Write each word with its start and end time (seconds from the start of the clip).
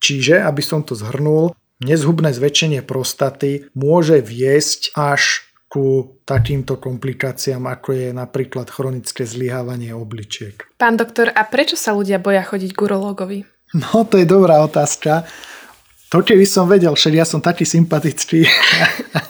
Čiže, 0.00 0.40
aby 0.40 0.64
som 0.64 0.80
to 0.80 0.96
zhrnul, 0.96 1.52
nezhubné 1.84 2.32
zväčšenie 2.32 2.80
prostaty 2.84 3.68
môže 3.76 4.20
viesť 4.20 4.96
až 4.96 5.44
ku 5.70 6.18
takýmto 6.26 6.82
komplikáciám, 6.82 7.62
ako 7.70 7.94
je 7.94 8.08
napríklad 8.10 8.66
chronické 8.66 9.22
zlyhávanie 9.22 9.94
obličiek. 9.94 10.66
Pán 10.74 10.98
doktor, 10.98 11.30
a 11.30 11.46
prečo 11.46 11.78
sa 11.78 11.94
ľudia 11.94 12.18
boja 12.18 12.42
chodiť 12.42 12.74
k 12.74 12.80
urológovi? 12.90 13.38
No, 13.78 14.02
to 14.02 14.18
je 14.18 14.26
dobrá 14.26 14.58
otázka. 14.66 15.22
To 16.10 16.26
keby 16.26 16.42
som 16.42 16.66
vedel, 16.66 16.90
však 16.90 17.14
ja 17.14 17.22
som 17.22 17.38
taký 17.38 17.62
sympatický. 17.62 18.42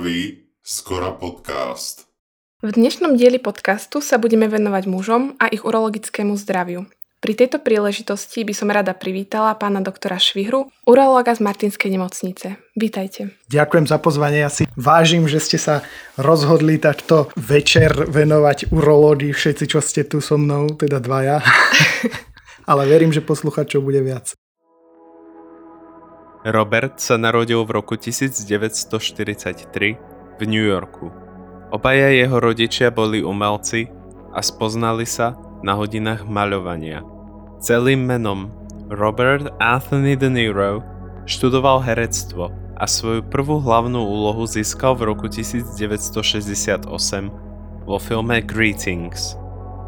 Prvý 0.00 0.48
Skora 0.64 1.12
podcast. 1.12 2.08
V 2.64 2.72
dnešnom 2.72 3.20
dieli 3.20 3.36
podcastu 3.36 4.00
sa 4.00 4.16
budeme 4.16 4.48
venovať 4.48 4.88
mužom 4.88 5.36
a 5.36 5.52
ich 5.52 5.60
urologickému 5.60 6.40
zdraviu. 6.40 6.88
Pri 7.20 7.36
tejto 7.36 7.60
príležitosti 7.60 8.40
by 8.40 8.54
som 8.56 8.72
rada 8.72 8.96
privítala 8.96 9.52
pána 9.60 9.84
doktora 9.84 10.16
Švihru, 10.16 10.72
urológa 10.88 11.36
z 11.36 11.44
Martinskej 11.44 11.92
nemocnice. 11.92 12.56
Vítajte. 12.80 13.36
Ďakujem 13.52 13.92
za 13.92 14.00
pozvanie. 14.00 14.40
Ja 14.40 14.48
si 14.48 14.64
vážim, 14.72 15.28
že 15.28 15.36
ste 15.36 15.60
sa 15.60 15.84
rozhodli 16.16 16.80
takto 16.80 17.28
večer 17.36 17.92
venovať 18.08 18.72
urológii 18.72 19.36
všetci, 19.36 19.64
čo 19.68 19.84
ste 19.84 20.08
tu 20.08 20.24
so 20.24 20.40
mnou, 20.40 20.80
teda 20.80 20.96
dvaja. 20.96 21.44
Ale 22.72 22.88
verím, 22.88 23.12
že 23.12 23.20
posluchačov 23.20 23.84
bude 23.84 24.00
viac. 24.00 24.32
Robert 26.40 26.96
sa 26.96 27.20
narodil 27.20 27.60
v 27.68 27.76
roku 27.76 28.00
1943 28.00 30.40
v 30.40 30.42
New 30.48 30.64
Yorku. 30.64 31.12
Obaja 31.68 32.08
jeho 32.16 32.40
rodičia 32.40 32.88
boli 32.88 33.20
umelci 33.20 33.92
a 34.32 34.40
spoznali 34.40 35.04
sa 35.04 35.36
na 35.60 35.76
hodinách 35.76 36.24
maľovania. 36.24 37.04
Celým 37.60 38.08
menom 38.08 38.48
Robert 38.88 39.52
Anthony 39.60 40.16
De 40.16 40.32
Niro 40.32 40.80
študoval 41.28 41.84
herectvo 41.84 42.48
a 42.80 42.88
svoju 42.88 43.20
prvú 43.28 43.60
hlavnú 43.60 44.00
úlohu 44.00 44.48
získal 44.48 44.96
v 44.96 45.12
roku 45.12 45.28
1968 45.28 46.88
vo 47.84 48.00
filme 48.00 48.40
Greetings. 48.40 49.36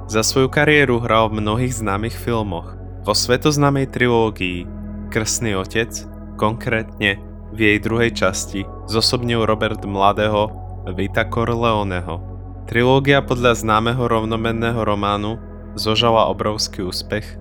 Za 0.05 0.20
svoju 0.20 0.53
kariéru 0.53 1.00
hral 1.00 1.33
v 1.33 1.41
mnohých 1.41 1.80
známych 1.80 2.12
filmoch. 2.12 2.77
Vo 3.08 3.17
svetoznámej 3.17 3.89
trilógii 3.89 4.69
Krsný 5.08 5.56
otec, 5.56 6.11
konkrétne 6.36 7.20
v 7.52 7.58
jej 7.58 7.78
druhej 7.78 8.11
časti, 8.16 8.64
zosobnil 8.88 9.44
Robert 9.44 9.84
mladého 9.84 10.48
Vita 10.97 11.28
Corleoneho. 11.28 12.19
Trilógia 12.64 13.20
podľa 13.20 13.61
známeho 13.61 14.08
rovnomenného 14.08 14.80
románu 14.80 15.36
zožala 15.77 16.33
obrovský 16.33 16.89
úspech 16.89 17.36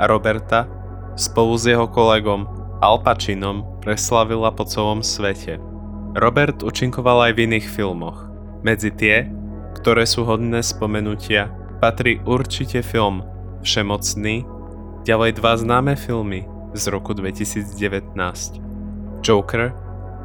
a 0.00 0.08
Roberta 0.08 0.64
spolu 1.14 1.52
s 1.60 1.68
jeho 1.68 1.84
kolegom 1.84 2.48
Al 2.80 2.98
Pacinom 3.04 3.78
preslavila 3.84 4.50
po 4.50 4.64
celom 4.64 5.04
svete. 5.04 5.60
Robert 6.16 6.64
účinkoval 6.64 7.30
aj 7.30 7.32
v 7.36 7.42
iných 7.48 7.66
filmoch. 7.68 8.28
Medzi 8.64 8.92
tie, 8.92 9.28
ktoré 9.76 10.08
sú 10.08 10.24
hodné 10.24 10.64
spomenutia, 10.64 11.52
patrí 11.80 12.20
určite 12.24 12.80
film 12.80 13.24
Všemocný, 13.62 14.42
ďalej 15.06 15.38
dva 15.38 15.52
známe 15.58 15.94
filmy 15.94 16.51
z 16.72 16.84
roku 16.88 17.12
2019 17.12 18.60
Joker 19.20 19.72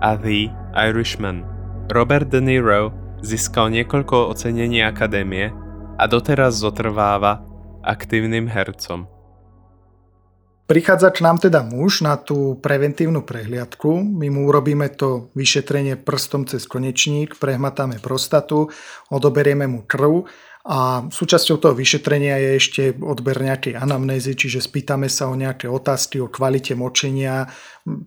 a 0.02 0.16
The 0.16 0.48
Irishman. 0.74 1.44
Robert 1.92 2.28
De 2.32 2.40
Niro 2.40 2.92
získal 3.20 3.72
niekoľko 3.72 4.32
ocenení 4.32 4.84
akadémie 4.84 5.52
a 5.98 6.04
doteraz 6.08 6.60
zotrváva 6.60 7.44
aktívnym 7.84 8.48
hercom. 8.48 9.08
Prichádza 10.68 11.16
k 11.16 11.24
nám 11.24 11.40
teda 11.40 11.64
muž 11.64 12.04
na 12.04 12.20
tú 12.20 12.60
preventívnu 12.60 13.24
prehliadku. 13.24 14.04
My 14.04 14.28
mu 14.28 14.52
urobíme 14.52 14.92
to 14.92 15.32
vyšetrenie 15.32 15.96
prstom 15.96 16.44
cez 16.44 16.68
konečník, 16.68 17.40
prehmatáme 17.40 18.04
prostatu, 18.04 18.68
odoberieme 19.08 19.64
mu 19.64 19.88
krv 19.88 20.28
a 20.68 21.08
súčasťou 21.08 21.64
toho 21.64 21.72
vyšetrenia 21.72 22.36
je 22.44 22.52
ešte 22.60 22.84
odber 23.00 23.40
nejakej 23.40 23.80
anamnézy, 23.80 24.36
čiže 24.36 24.60
spýtame 24.60 25.08
sa 25.08 25.32
o 25.32 25.40
nejaké 25.40 25.72
otázky 25.72 26.20
o 26.20 26.28
kvalite 26.28 26.76
močenia, 26.76 27.48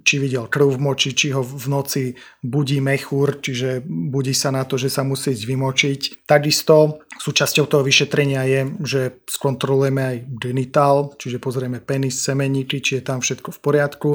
či 0.04 0.20
videl 0.20 0.44
krv 0.46 0.76
v 0.76 0.80
moči, 0.80 1.16
či 1.16 1.32
ho 1.32 1.40
v 1.40 1.66
noci 1.72 2.02
budí 2.44 2.84
mechúr, 2.84 3.40
čiže 3.40 3.80
budí 3.86 4.36
sa 4.36 4.52
na 4.52 4.68
to, 4.68 4.76
že 4.76 4.92
sa 4.92 5.02
musí 5.02 5.32
vymočiť. 5.32 6.26
Takisto 6.28 7.00
súčasťou 7.16 7.64
toho 7.64 7.82
vyšetrenia 7.84 8.44
je, 8.44 8.60
že 8.84 9.00
skontrolujeme 9.24 10.02
aj 10.04 10.16
genitál, 10.36 11.16
čiže 11.16 11.40
pozrieme 11.40 11.80
penis, 11.80 12.20
semeníky, 12.20 12.84
či 12.84 13.00
je 13.00 13.02
tam 13.04 13.24
všetko 13.24 13.56
v 13.56 13.60
poriadku. 13.60 14.08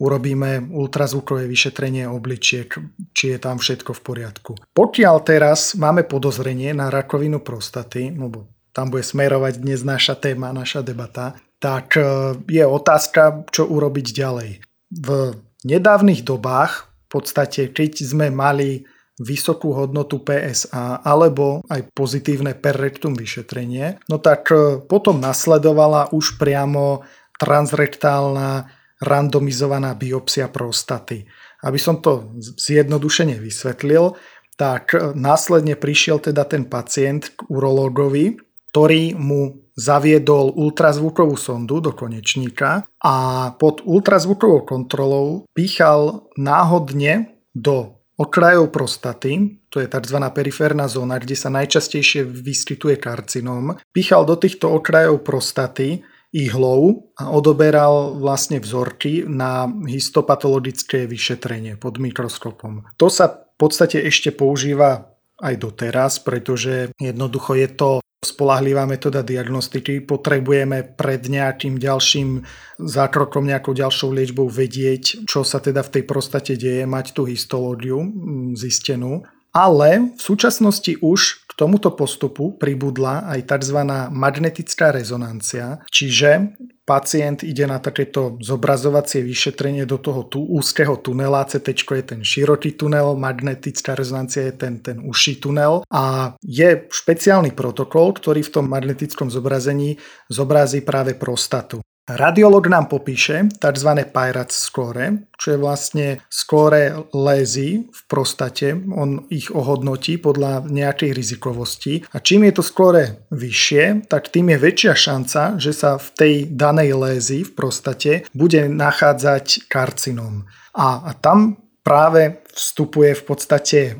Urobíme 0.00 0.72
ultrazvukové 0.72 1.44
vyšetrenie 1.44 2.08
obličiek, 2.08 2.72
či 3.12 3.36
je 3.36 3.38
tam 3.40 3.60
všetko 3.60 3.92
v 3.92 4.00
poriadku. 4.00 4.52
Pokiaľ 4.72 5.16
teraz 5.20 5.76
máme 5.76 6.08
podozrenie 6.08 6.72
na 6.72 6.88
rakovinu 6.88 7.44
prostaty, 7.44 8.16
lebo 8.16 8.48
tam 8.72 8.88
bude 8.88 9.02
smerovať 9.02 9.60
dnes 9.60 9.82
naša 9.82 10.16
téma, 10.16 10.54
naša 10.54 10.80
debata, 10.86 11.34
tak 11.60 11.98
e, 11.98 12.32
je 12.48 12.64
otázka, 12.64 13.44
čo 13.52 13.68
urobiť 13.68 14.06
ďalej 14.16 14.69
v 14.90 15.38
nedávnych 15.62 16.26
dobách, 16.26 16.90
v 17.06 17.08
podstate 17.08 17.70
keď 17.70 17.92
sme 18.02 18.26
mali 18.30 18.86
vysokú 19.20 19.76
hodnotu 19.76 20.24
PSA 20.24 21.04
alebo 21.04 21.60
aj 21.68 21.92
pozitívne 21.92 22.56
perrektum 22.56 23.12
vyšetrenie, 23.12 24.00
no 24.08 24.16
tak 24.16 24.48
e, 24.48 24.80
potom 24.80 25.20
nasledovala 25.20 26.08
už 26.16 26.40
priamo 26.40 27.04
transrektálna 27.36 28.72
randomizovaná 29.04 29.92
biopsia 29.92 30.48
prostaty. 30.48 31.28
Aby 31.60 31.76
som 31.76 32.00
to 32.00 32.32
zjednodušene 32.40 33.36
vysvetlil, 33.36 34.16
tak 34.56 34.96
e, 34.96 35.12
následne 35.12 35.76
prišiel 35.76 36.24
teda 36.24 36.48
ten 36.48 36.64
pacient 36.64 37.36
k 37.36 37.44
urológovi, 37.52 38.40
ktorý 38.72 39.20
mu 39.20 39.59
zaviedol 39.76 40.52
ultrazvukovú 40.54 41.34
sondu 41.38 41.80
do 41.80 41.92
konečníka 41.94 42.84
a 43.00 43.14
pod 43.56 43.82
ultrazvukovou 43.84 44.66
kontrolou 44.66 45.46
pýchal 45.54 46.30
náhodne 46.38 47.38
do 47.54 48.00
okrajov 48.20 48.68
prostaty, 48.68 49.56
to 49.72 49.80
je 49.80 49.88
tzv. 49.88 50.18
periférna 50.34 50.84
zóna, 50.84 51.16
kde 51.16 51.32
sa 51.32 51.48
najčastejšie 51.48 52.28
vyskytuje 52.28 53.00
karcinóm, 53.00 53.80
pýchal 53.96 54.28
do 54.28 54.36
týchto 54.36 54.68
okrajov 54.68 55.24
prostaty 55.24 56.04
ihlou 56.30 57.10
a 57.18 57.32
odoberal 57.32 58.14
vlastne 58.14 58.62
vzorky 58.62 59.26
na 59.26 59.66
histopatologické 59.66 61.08
vyšetrenie 61.08 61.74
pod 61.80 61.98
mikroskopom. 61.98 62.86
To 63.00 63.10
sa 63.10 63.50
v 63.50 63.56
podstate 63.58 63.98
ešte 64.04 64.30
používa 64.30 65.10
aj 65.40 65.54
doteraz, 65.56 66.20
pretože 66.20 66.92
jednoducho 67.00 67.56
je 67.56 67.68
to 67.72 67.90
spolahlivá 68.20 68.84
metóda 68.84 69.24
diagnostiky. 69.24 70.04
Potrebujeme 70.04 70.84
pred 70.92 71.24
nejakým 71.24 71.80
ďalším 71.80 72.44
zákrokom, 72.76 73.48
nejakou 73.48 73.72
ďalšou 73.72 74.12
liečbou 74.12 74.44
vedieť, 74.44 75.24
čo 75.24 75.40
sa 75.40 75.56
teda 75.56 75.80
v 75.80 75.92
tej 75.98 76.04
prostate 76.04 76.52
deje, 76.60 76.84
mať 76.84 77.16
tú 77.16 77.24
histológiu 77.24 78.04
mm, 78.04 78.60
zistenú. 78.60 79.24
Ale 79.50 80.14
v 80.14 80.20
súčasnosti 80.20 80.94
už 81.02 81.46
k 81.50 81.52
tomuto 81.58 81.90
postupu 81.90 82.54
pribudla 82.54 83.26
aj 83.26 83.50
tzv. 83.50 83.78
magnetická 84.14 84.94
rezonancia, 84.94 85.82
čiže 85.90 86.54
pacient 86.86 87.46
ide 87.46 87.66
na 87.70 87.78
takéto 87.78 88.34
zobrazovacie 88.42 89.22
vyšetrenie 89.22 89.86
do 89.86 89.98
toho 90.02 90.26
tú 90.26 90.42
úzkeho 90.42 90.98
tunela, 90.98 91.46
CT 91.46 91.74
je 91.74 92.04
ten 92.06 92.20
široký 92.26 92.74
tunel, 92.74 93.14
magnetická 93.14 93.94
rezonancia 93.94 94.50
je 94.50 94.54
ten, 94.54 94.82
ten 94.82 94.98
užší 94.98 95.38
tunel 95.38 95.86
a 95.86 96.34
je 96.42 96.90
špeciálny 96.90 97.54
protokol, 97.54 98.10
ktorý 98.14 98.42
v 98.42 98.54
tom 98.54 98.66
magnetickom 98.66 99.30
zobrazení 99.30 99.98
zobrazí 100.26 100.82
práve 100.82 101.14
prostatu. 101.14 101.78
Radiolog 102.08 102.66
nám 102.66 102.86
popíše 102.90 103.46
tzv. 103.62 103.90
Pirates 104.10 104.56
score, 104.56 105.30
čo 105.38 105.54
je 105.54 105.58
vlastne 105.62 106.06
skóre 106.26 107.06
lézy 107.14 107.86
v 107.86 108.00
prostate. 108.10 108.74
On 108.74 109.30
ich 109.30 109.54
ohodnotí 109.54 110.18
podľa 110.18 110.66
nejakej 110.66 111.14
rizikovosti. 111.14 112.02
A 112.10 112.18
čím 112.18 112.50
je 112.50 112.58
to 112.58 112.64
skóre 112.66 113.28
vyššie, 113.30 114.10
tak 114.10 114.32
tým 114.34 114.50
je 114.50 114.58
väčšia 114.58 114.94
šanca, 114.98 115.42
že 115.60 115.70
sa 115.70 116.02
v 116.02 116.08
tej 116.18 116.34
danej 116.50 116.98
lézy 116.98 117.46
v 117.46 117.52
prostate 117.54 118.12
bude 118.34 118.66
nachádzať 118.66 119.70
karcinom. 119.70 120.50
A, 120.74 121.06
a 121.06 121.10
tam 121.14 121.62
práve 121.86 122.42
vstupuje 122.50 123.14
v 123.14 123.22
podstate 123.22 123.80
e, 123.90 123.92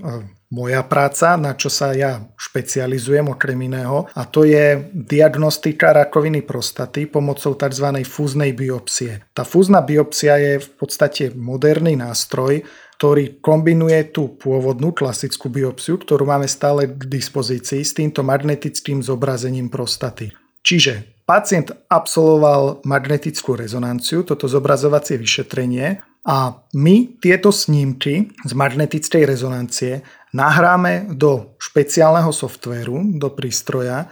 moja 0.50 0.82
práca, 0.82 1.38
na 1.38 1.54
čo 1.54 1.70
sa 1.70 1.94
ja 1.94 2.26
špecializujem 2.34 3.30
okrem 3.30 3.70
iného 3.70 4.10
a 4.10 4.26
to 4.26 4.42
je 4.42 4.90
diagnostika 4.92 5.94
rakoviny 5.94 6.42
prostaty 6.42 7.06
pomocou 7.06 7.54
tzv. 7.54 7.86
fúznej 8.02 8.50
biopsie. 8.50 9.22
Tá 9.30 9.46
fúzna 9.46 9.78
biopsia 9.78 10.36
je 10.42 10.52
v 10.58 10.68
podstate 10.74 11.30
moderný 11.38 11.94
nástroj, 11.94 12.66
ktorý 13.00 13.40
kombinuje 13.40 14.12
tú 14.12 14.36
pôvodnú 14.36 14.92
klasickú 14.92 15.48
biopsiu, 15.48 15.96
ktorú 15.96 16.28
máme 16.28 16.44
stále 16.44 16.84
k 16.84 17.08
dispozícii, 17.08 17.80
s 17.80 17.96
týmto 17.96 18.20
magnetickým 18.20 19.00
zobrazením 19.00 19.72
prostaty. 19.72 20.34
Čiže 20.60 21.24
pacient 21.24 21.72
absolvoval 21.88 22.84
magnetickú 22.84 23.56
rezonanciu, 23.56 24.20
toto 24.26 24.44
zobrazovacie 24.44 25.16
vyšetrenie 25.16 26.04
a 26.20 26.52
my 26.76 27.16
tieto 27.16 27.48
snímky 27.48 28.28
z 28.44 28.52
magnetickej 28.52 29.24
rezonancie 29.24 30.04
nahráme 30.32 31.10
do 31.14 31.54
špeciálneho 31.58 32.30
softvéru, 32.30 33.18
do 33.18 33.30
prístroja, 33.34 34.10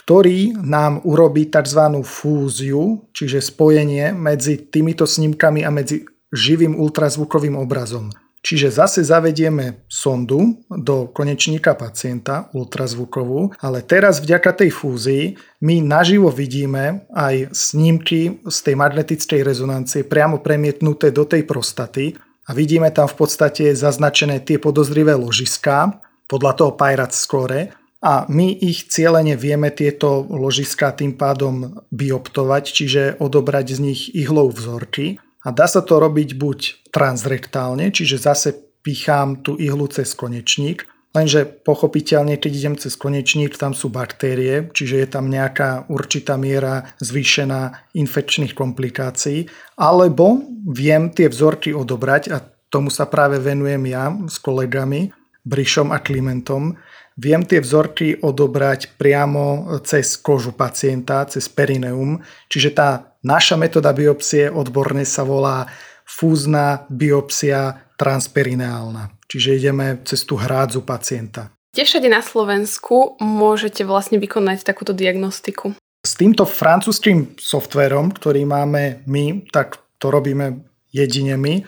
ktorý 0.00 0.56
nám 0.62 1.02
urobí 1.04 1.50
tzv. 1.50 2.00
fúziu, 2.06 3.04
čiže 3.12 3.42
spojenie 3.42 4.14
medzi 4.14 4.70
týmito 4.70 5.04
snímkami 5.04 5.66
a 5.66 5.70
medzi 5.70 6.06
živým 6.30 6.78
ultrazvukovým 6.78 7.58
obrazom. 7.58 8.10
Čiže 8.40 8.72
zase 8.72 9.00
zavedieme 9.04 9.84
sondu 9.84 10.64
do 10.72 11.12
konečníka 11.12 11.76
pacienta, 11.76 12.48
ultrazvukovú, 12.56 13.52
ale 13.60 13.84
teraz 13.84 14.16
vďaka 14.24 14.64
tej 14.64 14.70
fúzii 14.72 15.36
my 15.60 15.84
naživo 15.84 16.32
vidíme 16.32 17.04
aj 17.12 17.52
snímky 17.52 18.40
z 18.48 18.58
tej 18.64 18.74
magnetickej 18.80 19.44
rezonancie 19.44 20.08
priamo 20.08 20.40
premietnuté 20.40 21.12
do 21.12 21.28
tej 21.28 21.44
prostaty 21.44 22.16
a 22.50 22.54
vidíme 22.56 22.90
tam 22.90 23.06
v 23.06 23.14
podstate 23.14 23.70
zaznačené 23.78 24.42
tie 24.42 24.58
podozrivé 24.58 25.14
ložiská 25.14 26.02
podľa 26.26 26.52
toho 26.58 26.72
Pirate 26.74 27.14
Score. 27.14 27.70
A 28.02 28.26
my 28.26 28.58
ich 28.58 28.90
cieľene 28.90 29.38
vieme 29.38 29.70
tieto 29.70 30.26
ložiská 30.26 30.90
tým 30.90 31.14
pádom 31.14 31.78
bioptovať, 31.94 32.64
čiže 32.66 33.02
odobrať 33.22 33.78
z 33.78 33.80
nich 33.86 34.00
ihlou 34.18 34.50
vzorky. 34.50 35.22
A 35.46 35.54
dá 35.54 35.70
sa 35.70 35.78
to 35.78 36.02
robiť 36.02 36.34
buď 36.34 36.90
transrektálne, 36.90 37.94
čiže 37.94 38.18
zase 38.18 38.50
pichám 38.82 39.46
tú 39.46 39.54
ihlu 39.54 39.86
cez 39.86 40.10
konečník, 40.18 40.89
lenže 41.14 41.46
pochopiteľne, 41.66 42.38
keď 42.38 42.52
idem 42.54 42.74
cez 42.78 42.94
konečník, 42.94 43.58
tam 43.58 43.74
sú 43.74 43.90
baktérie, 43.90 44.70
čiže 44.70 44.96
je 45.02 45.08
tam 45.10 45.30
nejaká 45.30 45.90
určitá 45.90 46.38
miera 46.38 46.94
zvýšená 47.02 47.92
infekčných 47.94 48.54
komplikácií, 48.54 49.50
alebo 49.78 50.42
viem 50.66 51.10
tie 51.10 51.26
vzorky 51.26 51.74
odobrať 51.74 52.22
a 52.30 52.42
tomu 52.70 52.88
sa 52.88 53.10
práve 53.10 53.42
venujem 53.42 53.82
ja 53.90 54.14
s 54.30 54.38
kolegami, 54.38 55.10
Brišom 55.40 55.88
a 55.90 55.98
Klimentom, 56.04 56.76
Viem 57.20 57.44
tie 57.44 57.60
vzorky 57.60 58.16
odobrať 58.16 58.96
priamo 58.96 59.76
cez 59.84 60.16
kožu 60.16 60.56
pacienta, 60.56 61.28
cez 61.28 61.52
perineum, 61.52 62.16
čiže 62.48 62.72
tá 62.72 63.12
naša 63.20 63.60
metóda 63.60 63.92
biopsie 63.92 64.48
odborne 64.48 65.04
sa 65.04 65.20
volá 65.20 65.68
fúzna 66.10 66.82
biopsia 66.90 67.94
transperineálna. 67.94 69.14
Čiže 69.30 69.62
ideme 69.62 70.02
cez 70.02 70.26
tú 70.26 70.34
hrádzu 70.34 70.82
pacienta. 70.82 71.54
Kde 71.70 71.86
všade 71.86 72.08
na 72.10 72.18
Slovensku 72.18 73.14
môžete 73.22 73.86
vlastne 73.86 74.18
vykonať 74.18 74.66
takúto 74.66 74.90
diagnostiku? 74.90 75.78
S 76.02 76.18
týmto 76.18 76.42
francúzským 76.42 77.38
softverom, 77.38 78.10
ktorý 78.10 78.42
máme 78.42 79.06
my, 79.06 79.46
tak 79.54 79.78
to 80.02 80.10
robíme 80.10 80.66
jedine 80.90 81.38
my 81.38 81.62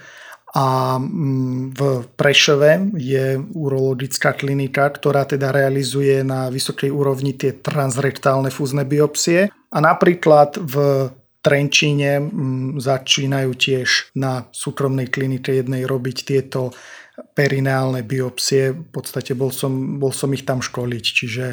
a 0.52 0.98
mm, 1.00 1.72
v 1.72 1.80
Prešove 2.12 2.92
je 3.00 3.40
urologická 3.56 4.36
klinika, 4.36 4.92
ktorá 4.92 5.24
teda 5.24 5.48
realizuje 5.48 6.20
na 6.20 6.52
vysokej 6.52 6.92
úrovni 6.92 7.32
tie 7.32 7.56
transrektálne 7.56 8.52
fúzne 8.52 8.84
biopsie 8.84 9.48
a 9.48 9.78
napríklad 9.80 10.60
v 10.60 10.74
Trenčíne 11.42 12.22
mm, 12.22 12.78
začínajú 12.78 13.50
tiež 13.58 14.14
na 14.14 14.46
súkromnej 14.54 15.10
klinike 15.10 15.58
jednej 15.58 15.82
robiť 15.82 16.16
tieto 16.22 16.70
perineálne 17.34 18.06
biopsie. 18.06 18.70
V 18.70 18.88
podstate 18.94 19.34
bol 19.34 19.50
som, 19.50 19.98
bol 19.98 20.14
som 20.14 20.30
ich 20.30 20.46
tam 20.46 20.62
školiť, 20.62 21.04
čiže 21.04 21.46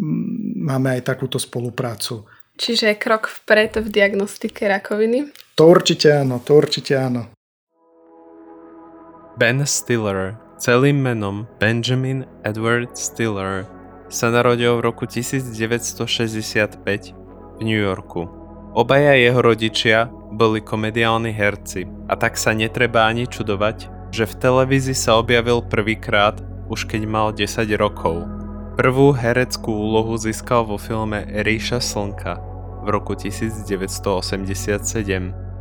mm, 0.00 0.64
máme 0.64 0.96
aj 0.96 1.12
takúto 1.12 1.36
spoluprácu. 1.36 2.24
Čiže 2.54 2.94
krok 2.96 3.26
vpred 3.28 3.82
v 3.82 3.88
diagnostike 3.90 4.64
rakoviny? 4.64 5.28
To 5.58 5.68
určite 5.68 6.14
áno, 6.14 6.38
to 6.38 6.54
určite 6.54 6.94
áno. 6.94 7.34
Ben 9.34 9.58
Stiller, 9.66 10.38
celým 10.62 11.02
menom 11.02 11.50
Benjamin 11.58 12.22
Edward 12.46 12.94
Stiller, 12.94 13.66
sa 14.06 14.30
narodil 14.30 14.78
v 14.78 14.86
roku 14.86 15.10
1965 15.10 16.78
v 17.58 17.60
New 17.66 17.80
Yorku. 17.82 18.43
Obaja 18.74 19.14
jeho 19.14 19.38
rodičia 19.38 20.10
boli 20.34 20.58
komediálni 20.58 21.30
herci 21.30 21.86
a 22.10 22.18
tak 22.18 22.34
sa 22.34 22.50
netreba 22.50 23.06
ani 23.06 23.30
čudovať, 23.30 24.10
že 24.10 24.26
v 24.26 24.34
televízii 24.34 24.98
sa 24.98 25.22
objavil 25.22 25.62
prvýkrát 25.62 26.42
už 26.66 26.90
keď 26.90 27.02
mal 27.06 27.30
10 27.30 27.70
rokov. 27.78 28.26
Prvú 28.74 29.14
hereckú 29.14 29.70
úlohu 29.70 30.18
získal 30.18 30.66
vo 30.66 30.74
filme 30.74 31.22
Ríša 31.22 31.78
slnka 31.78 32.42
v 32.82 32.86
roku 32.90 33.14
1987. 33.14 34.66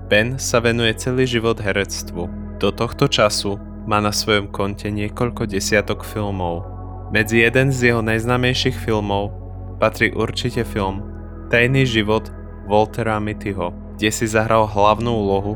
Ben 0.09 0.41
sa 0.41 0.57
venuje 0.57 0.97
celý 0.97 1.29
život 1.29 1.61
herectvu 1.61 2.25
do 2.57 2.69
tohto 2.73 3.05
času 3.05 3.61
má 3.85 4.01
na 4.01 4.09
svojom 4.09 4.49
konte 4.49 4.89
niekoľko 4.89 5.45
desiatok 5.45 6.01
filmov. 6.01 6.65
Medzi 7.13 7.45
jeden 7.45 7.69
z 7.69 7.93
jeho 7.93 8.01
najznámejších 8.01 8.73
filmov 8.73 9.29
patrí 9.77 10.09
určite 10.17 10.65
film 10.65 11.05
Tajný 11.53 11.85
život 11.85 12.42
Waltera 12.67 13.19
Mittyho, 13.19 13.71
kde 13.95 14.09
si 14.09 14.25
zahral 14.27 14.67
hlavnú 14.67 15.11
úlohu 15.11 15.53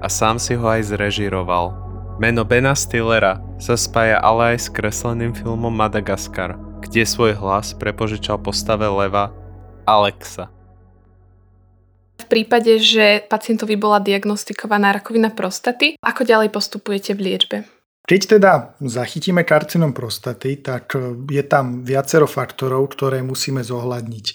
a 0.00 0.08
sám 0.08 0.40
si 0.40 0.56
ho 0.56 0.66
aj 0.66 0.92
zrežiroval. 0.92 1.76
Meno 2.20 2.44
Bena 2.44 2.76
Stillera 2.76 3.40
sa 3.56 3.76
spája 3.76 4.20
ale 4.20 4.56
aj 4.56 4.58
s 4.64 4.68
kresleným 4.68 5.32
filmom 5.32 5.72
Madagaskar, 5.72 6.56
kde 6.84 7.04
svoj 7.04 7.36
hlas 7.36 7.72
prepožičal 7.76 8.40
postave 8.40 8.84
leva 8.86 9.32
Alexa 9.88 10.52
prípade, 12.30 12.78
že 12.78 13.26
pacientovi 13.26 13.74
bola 13.74 13.98
diagnostikovaná 13.98 14.94
rakovina 14.94 15.34
prostaty, 15.34 15.98
ako 15.98 16.22
ďalej 16.22 16.54
postupujete 16.54 17.18
v 17.18 17.20
liečbe? 17.26 17.56
Keď 18.06 18.38
teda 18.38 18.78
zachytíme 18.78 19.42
karcinom 19.42 19.90
prostaty, 19.90 20.62
tak 20.62 20.94
je 21.26 21.42
tam 21.42 21.82
viacero 21.82 22.30
faktorov, 22.30 22.94
ktoré 22.94 23.26
musíme 23.26 23.66
zohľadniť. 23.66 24.26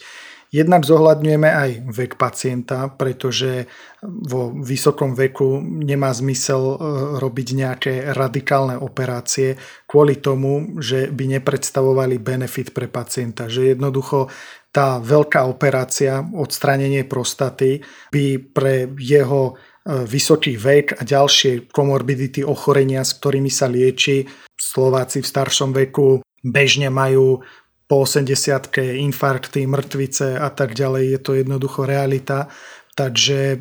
Jednak 0.55 0.87
zohľadňujeme 0.87 1.49
aj 1.51 1.71
vek 1.91 2.15
pacienta, 2.15 2.87
pretože 2.87 3.67
vo 3.99 4.55
vysokom 4.55 5.11
veku 5.11 5.59
nemá 5.59 6.15
zmysel 6.15 6.63
e, 6.63 6.75
robiť 7.19 7.47
nejaké 7.59 7.93
radikálne 8.15 8.79
operácie 8.79 9.59
kvôli 9.83 10.23
tomu, 10.23 10.79
že 10.79 11.11
by 11.11 11.35
nepredstavovali 11.35 12.23
benefit 12.23 12.71
pre 12.71 12.87
pacienta. 12.87 13.51
Že 13.51 13.75
jednoducho 13.75 14.31
tá 14.71 15.03
veľká 15.03 15.43
operácia, 15.43 16.23
odstránenie 16.23 17.03
prostaty, 17.03 17.83
by 18.15 18.39
pre 18.39 18.95
jeho 18.95 19.51
e, 19.51 20.07
vysoký 20.07 20.55
vek 20.55 20.95
a 20.99 21.01
ďalšie 21.03 21.67
komorbidity, 21.67 22.47
ochorenia, 22.47 23.03
s 23.03 23.19
ktorými 23.19 23.51
sa 23.51 23.67
lieči, 23.67 24.23
Slováci 24.55 25.19
v 25.19 25.27
staršom 25.27 25.75
veku 25.75 26.23
bežne 26.39 26.87
majú 26.87 27.43
po 27.85 28.01
80 28.03 28.73
infarkty, 28.97 29.69
mŕtvice 29.69 30.41
a 30.41 30.49
tak 30.49 30.73
ďalej. 30.73 31.03
Je 31.15 31.19
to 31.21 31.31
jednoducho 31.37 31.85
realita. 31.85 32.49
Takže 32.95 33.59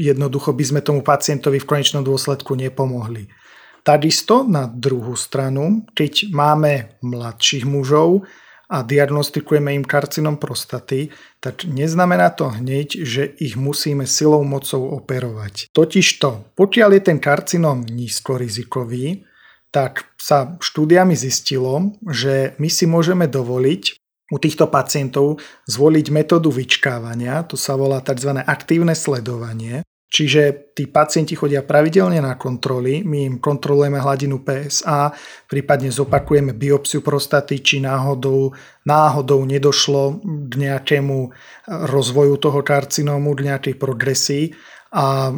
jednoducho 0.00 0.56
by 0.56 0.64
sme 0.64 0.80
tomu 0.80 1.04
pacientovi 1.04 1.60
v 1.60 1.68
konečnom 1.68 2.00
dôsledku 2.00 2.56
nepomohli. 2.56 3.28
Takisto 3.84 4.44
na 4.44 4.64
druhú 4.68 5.16
stranu, 5.16 5.84
keď 5.92 6.32
máme 6.32 6.96
mladších 7.04 7.68
mužov 7.68 8.24
a 8.70 8.80
diagnostikujeme 8.80 9.76
im 9.76 9.84
karcinom 9.84 10.40
prostaty, 10.40 11.12
tak 11.44 11.68
neznamená 11.68 12.32
to 12.32 12.48
hneď, 12.48 13.04
že 13.04 13.28
ich 13.36 13.56
musíme 13.56 14.08
silou 14.08 14.44
mocou 14.48 14.96
operovať. 14.96 15.72
Totižto, 15.76 16.56
pokiaľ 16.56 16.90
je 16.96 17.02
ten 17.04 17.18
karcinom 17.20 17.84
nízkorizikový, 17.84 19.28
tak 19.70 20.10
sa 20.18 20.58
štúdiami 20.58 21.14
zistilo, 21.14 21.94
že 22.06 22.58
my 22.58 22.68
si 22.70 22.84
môžeme 22.90 23.30
dovoliť 23.30 23.82
u 24.30 24.36
týchto 24.38 24.70
pacientov 24.70 25.42
zvoliť 25.66 26.06
metódu 26.14 26.54
vyčkávania, 26.54 27.42
to 27.46 27.58
sa 27.58 27.74
volá 27.74 27.98
tzv. 27.98 28.30
aktívne 28.46 28.94
sledovanie, 28.94 29.82
Čiže 30.10 30.74
tí 30.74 30.90
pacienti 30.90 31.38
chodia 31.38 31.62
pravidelne 31.62 32.18
na 32.18 32.34
kontroly, 32.34 33.06
my 33.06 33.30
im 33.30 33.36
kontrolujeme 33.38 34.02
hladinu 34.02 34.42
PSA, 34.42 35.14
prípadne 35.46 35.94
zopakujeme 35.94 36.50
biopsiu 36.50 36.98
prostaty, 36.98 37.62
či 37.62 37.78
náhodou, 37.78 38.50
náhodou 38.90 39.46
nedošlo 39.46 40.18
k 40.50 40.52
nejakému 40.66 41.30
rozvoju 41.86 42.34
toho 42.42 42.60
karcinómu, 42.66 43.38
k 43.38 43.54
nejakej 43.54 43.74
progresii 43.78 44.50
a 44.98 45.30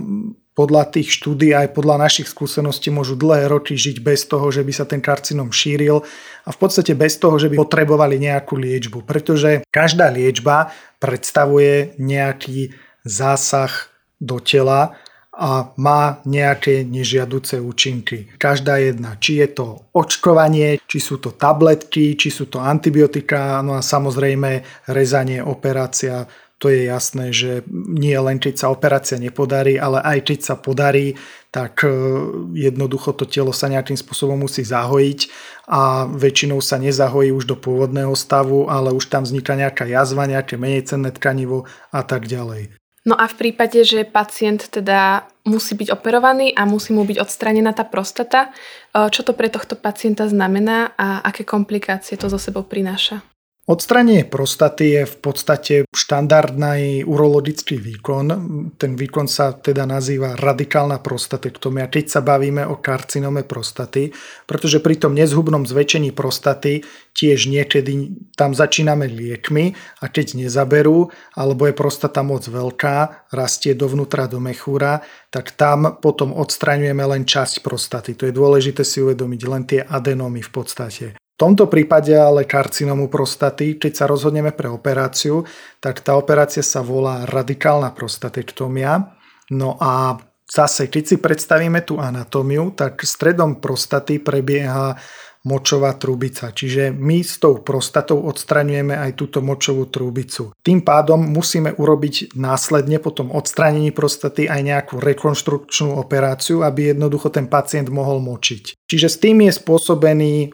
podľa 0.52 0.92
tých 0.92 1.16
štúdí 1.16 1.56
aj 1.56 1.72
podľa 1.72 2.04
našich 2.08 2.28
skúseností 2.28 2.92
môžu 2.92 3.16
dlhé 3.16 3.48
roky 3.48 3.72
žiť 3.72 4.04
bez 4.04 4.28
toho, 4.28 4.52
že 4.52 4.60
by 4.60 4.72
sa 4.72 4.84
ten 4.84 5.00
karcinom 5.00 5.48
šíril 5.48 6.04
a 6.44 6.50
v 6.52 6.58
podstate 6.60 6.92
bez 6.92 7.16
toho, 7.16 7.40
že 7.40 7.48
by 7.48 7.56
potrebovali 7.56 8.20
nejakú 8.20 8.60
liečbu, 8.60 9.08
pretože 9.08 9.64
každá 9.72 10.12
liečba 10.12 10.68
predstavuje 11.00 11.96
nejaký 11.96 12.76
zásah 13.02 13.72
do 14.20 14.38
tela 14.38 14.94
a 15.32 15.72
má 15.80 16.20
nejaké 16.28 16.84
nežiaduce 16.84 17.56
účinky. 17.56 18.28
Každá 18.36 18.76
jedna, 18.76 19.16
či 19.16 19.40
je 19.40 19.48
to 19.56 19.88
očkovanie, 19.96 20.76
či 20.84 21.00
sú 21.00 21.16
to 21.16 21.32
tabletky, 21.32 22.20
či 22.20 22.28
sú 22.28 22.52
to 22.52 22.60
antibiotika, 22.60 23.64
no 23.64 23.80
a 23.80 23.80
samozrejme 23.80 24.60
rezanie, 24.92 25.40
operácia, 25.40 26.28
to 26.62 26.70
je 26.70 26.86
jasné, 26.86 27.34
že 27.34 27.66
nie 27.74 28.14
len 28.14 28.38
keď 28.38 28.54
sa 28.54 28.70
operácia 28.70 29.18
nepodarí, 29.18 29.82
ale 29.82 29.98
aj 29.98 30.30
keď 30.30 30.38
sa 30.46 30.54
podarí, 30.54 31.18
tak 31.50 31.82
e, 31.82 31.90
jednoducho 32.54 33.10
to 33.18 33.26
telo 33.26 33.50
sa 33.50 33.66
nejakým 33.66 33.98
spôsobom 33.98 34.38
musí 34.38 34.62
zahojiť 34.62 35.26
a 35.66 36.06
väčšinou 36.06 36.62
sa 36.62 36.78
nezahojí 36.78 37.34
už 37.34 37.50
do 37.50 37.58
pôvodného 37.58 38.14
stavu, 38.14 38.70
ale 38.70 38.94
už 38.94 39.10
tam 39.10 39.26
vzniká 39.26 39.58
nejaká 39.58 39.90
jazva, 39.90 40.30
nejaké 40.30 40.54
menej 40.54 40.86
cenné 40.86 41.10
tkanivo 41.10 41.66
a 41.90 42.06
tak 42.06 42.30
ďalej. 42.30 42.78
No 43.02 43.18
a 43.18 43.26
v 43.26 43.34
prípade, 43.34 43.82
že 43.82 44.06
pacient 44.06 44.70
teda 44.70 45.26
musí 45.42 45.74
byť 45.74 45.90
operovaný 45.90 46.54
a 46.54 46.62
musí 46.62 46.94
mu 46.94 47.02
byť 47.02 47.18
odstranená 47.18 47.74
tá 47.74 47.82
prostata, 47.82 48.54
e, 48.94 49.10
čo 49.10 49.26
to 49.26 49.34
pre 49.34 49.50
tohto 49.50 49.74
pacienta 49.74 50.30
znamená 50.30 50.94
a 50.94 51.26
aké 51.26 51.42
komplikácie 51.42 52.14
to 52.14 52.30
zo 52.30 52.38
sebou 52.38 52.62
prináša? 52.62 53.31
Odstranie 53.62 54.26
prostaty 54.26 54.98
je 54.98 55.02
v 55.06 55.16
podstate 55.22 55.74
štandardný 55.86 57.06
urologický 57.06 57.78
výkon. 57.78 58.26
Ten 58.74 58.98
výkon 58.98 59.30
sa 59.30 59.54
teda 59.54 59.86
nazýva 59.86 60.34
radikálna 60.34 60.98
prostatektomia, 60.98 61.86
keď 61.86 62.04
sa 62.10 62.20
bavíme 62.26 62.66
o 62.66 62.82
karcinome 62.82 63.46
prostaty, 63.46 64.10
pretože 64.50 64.82
pri 64.82 64.98
tom 64.98 65.14
nezhubnom 65.14 65.62
zväčšení 65.62 66.10
prostaty 66.10 66.82
tiež 67.14 67.46
niekedy 67.46 68.10
tam 68.34 68.50
začíname 68.50 69.06
liekmi 69.06 69.78
a 70.02 70.10
keď 70.10 70.42
nezaberú, 70.42 71.14
alebo 71.38 71.70
je 71.70 71.78
prostata 71.78 72.26
moc 72.26 72.42
veľká, 72.42 73.30
rastie 73.30 73.78
dovnútra 73.78 74.26
do 74.26 74.42
mechúra, 74.42 75.06
tak 75.30 75.54
tam 75.54 76.02
potom 76.02 76.34
odstraňujeme 76.34 77.04
len 77.06 77.22
časť 77.22 77.62
prostaty. 77.62 78.18
To 78.18 78.26
je 78.26 78.34
dôležité 78.34 78.82
si 78.82 78.98
uvedomiť, 78.98 79.40
len 79.46 79.62
tie 79.70 79.86
adenómy 79.86 80.42
v 80.42 80.50
podstate. 80.50 81.21
V 81.32 81.36
tomto 81.40 81.66
prípade 81.66 82.12
ale 82.12 82.44
karcinomu 82.44 83.08
prostaty, 83.08 83.80
keď 83.80 83.92
sa 83.92 84.04
rozhodneme 84.06 84.52
pre 84.52 84.68
operáciu, 84.68 85.42
tak 85.80 86.04
tá 86.04 86.14
operácia 86.14 86.62
sa 86.62 86.84
volá 86.84 87.24
radikálna 87.26 87.90
prostatektomia. 87.96 89.16
No 89.50 89.80
a 89.80 90.20
zase, 90.46 90.92
keď 90.92 91.04
si 91.08 91.16
predstavíme 91.18 91.82
tú 91.82 91.98
anatómiu, 91.98 92.76
tak 92.76 93.00
stredom 93.02 93.58
prostaty 93.58 94.20
prebieha 94.20 94.94
močová 95.42 95.98
trubica. 95.98 96.54
Čiže 96.54 96.94
my 96.94 97.18
s 97.22 97.42
tou 97.42 97.58
prostatou 97.58 98.22
odstraňujeme 98.22 98.94
aj 98.94 99.10
túto 99.18 99.42
močovú 99.42 99.90
trubicu. 99.90 100.54
Tým 100.62 100.86
pádom 100.86 101.18
musíme 101.18 101.74
urobiť 101.74 102.38
následne 102.38 103.02
po 103.02 103.10
tom 103.10 103.34
odstránení 103.34 103.90
prostaty 103.90 104.46
aj 104.46 104.60
nejakú 104.62 105.02
rekonštrukčnú 105.02 105.98
operáciu, 105.98 106.62
aby 106.62 106.94
jednoducho 106.94 107.34
ten 107.34 107.50
pacient 107.50 107.90
mohol 107.90 108.22
močiť. 108.22 108.78
Čiže 108.86 109.08
s 109.08 109.16
tým 109.18 109.42
je 109.48 109.52
spôsobený 109.56 110.34
e, 110.34 110.48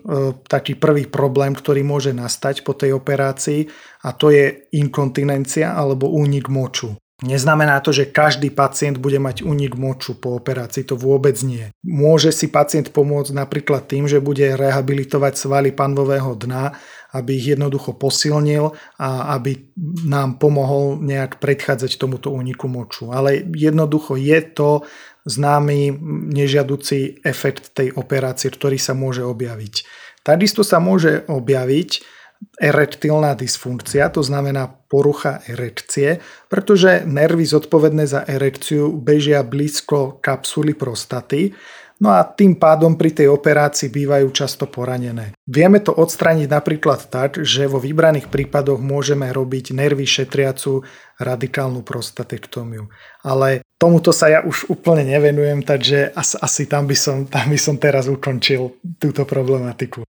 taký 0.46 0.78
prvý 0.78 1.10
problém, 1.10 1.52
ktorý 1.52 1.84
môže 1.84 2.16
nastať 2.16 2.64
po 2.64 2.72
tej 2.72 2.96
operácii 2.96 3.68
a 4.06 4.14
to 4.14 4.30
je 4.32 4.70
inkontinencia 4.72 5.74
alebo 5.74 6.08
únik 6.08 6.48
moču. 6.48 6.96
Neznamená 7.18 7.82
to, 7.82 7.90
že 7.90 8.14
každý 8.14 8.54
pacient 8.54 8.94
bude 9.02 9.18
mať 9.18 9.42
únik 9.42 9.74
moču 9.74 10.14
po 10.14 10.38
operácii, 10.38 10.86
to 10.86 10.94
vôbec 10.94 11.34
nie. 11.42 11.66
Môže 11.82 12.30
si 12.30 12.46
pacient 12.46 12.94
pomôcť 12.94 13.34
napríklad 13.34 13.90
tým, 13.90 14.06
že 14.06 14.22
bude 14.22 14.54
rehabilitovať 14.54 15.34
svaly 15.34 15.74
panvového 15.74 16.38
dna, 16.38 16.78
aby 17.10 17.30
ich 17.34 17.58
jednoducho 17.58 17.98
posilnil 17.98 18.70
a 19.02 19.34
aby 19.34 19.74
nám 20.06 20.38
pomohol 20.38 21.02
nejak 21.02 21.42
predchádzať 21.42 21.98
tomuto 21.98 22.30
úniku 22.30 22.70
moču. 22.70 23.10
Ale 23.10 23.42
jednoducho 23.50 24.14
je 24.14 24.38
to 24.54 24.86
známy 25.26 25.90
nežiaducí 26.30 27.26
efekt 27.26 27.74
tej 27.74 27.98
operácie, 27.98 28.46
ktorý 28.46 28.78
sa 28.78 28.94
môže 28.94 29.26
objaviť. 29.26 29.74
Takisto 30.22 30.62
sa 30.62 30.78
môže 30.78 31.26
objaviť 31.26 32.17
erektilná 32.58 33.34
dysfunkcia, 33.38 34.10
to 34.10 34.22
znamená 34.22 34.66
porucha 34.90 35.42
erekcie, 35.46 36.18
pretože 36.50 37.06
nervy 37.06 37.46
zodpovedné 37.46 38.06
za 38.06 38.26
erekciu 38.26 38.90
bežia 38.98 39.46
blízko 39.46 40.18
kapsuly 40.18 40.74
prostaty, 40.74 41.54
no 42.02 42.14
a 42.14 42.22
tým 42.26 42.58
pádom 42.58 42.94
pri 42.94 43.10
tej 43.14 43.28
operácii 43.30 43.90
bývajú 43.90 44.30
často 44.34 44.66
poranené. 44.66 45.34
Vieme 45.46 45.78
to 45.82 45.94
odstrániť 45.94 46.48
napríklad 46.50 47.10
tak, 47.10 47.42
že 47.42 47.66
vo 47.70 47.82
vybraných 47.82 48.30
prípadoch 48.30 48.78
môžeme 48.78 49.30
robiť 49.30 49.74
nervy 49.74 50.06
šetriacu 50.06 50.82
radikálnu 51.18 51.82
prostatektómiu. 51.82 52.86
Ale 53.26 53.66
tomuto 53.82 54.14
sa 54.14 54.30
ja 54.30 54.40
už 54.46 54.70
úplne 54.70 55.06
nevenujem, 55.06 55.66
takže 55.66 56.14
asi, 56.14 56.64
tam, 56.70 56.86
by 56.86 56.96
som, 56.98 57.26
tam 57.26 57.50
by 57.50 57.58
som 57.58 57.76
teraz 57.78 58.06
ukončil 58.06 58.78
túto 58.98 59.26
problematiku. 59.26 60.06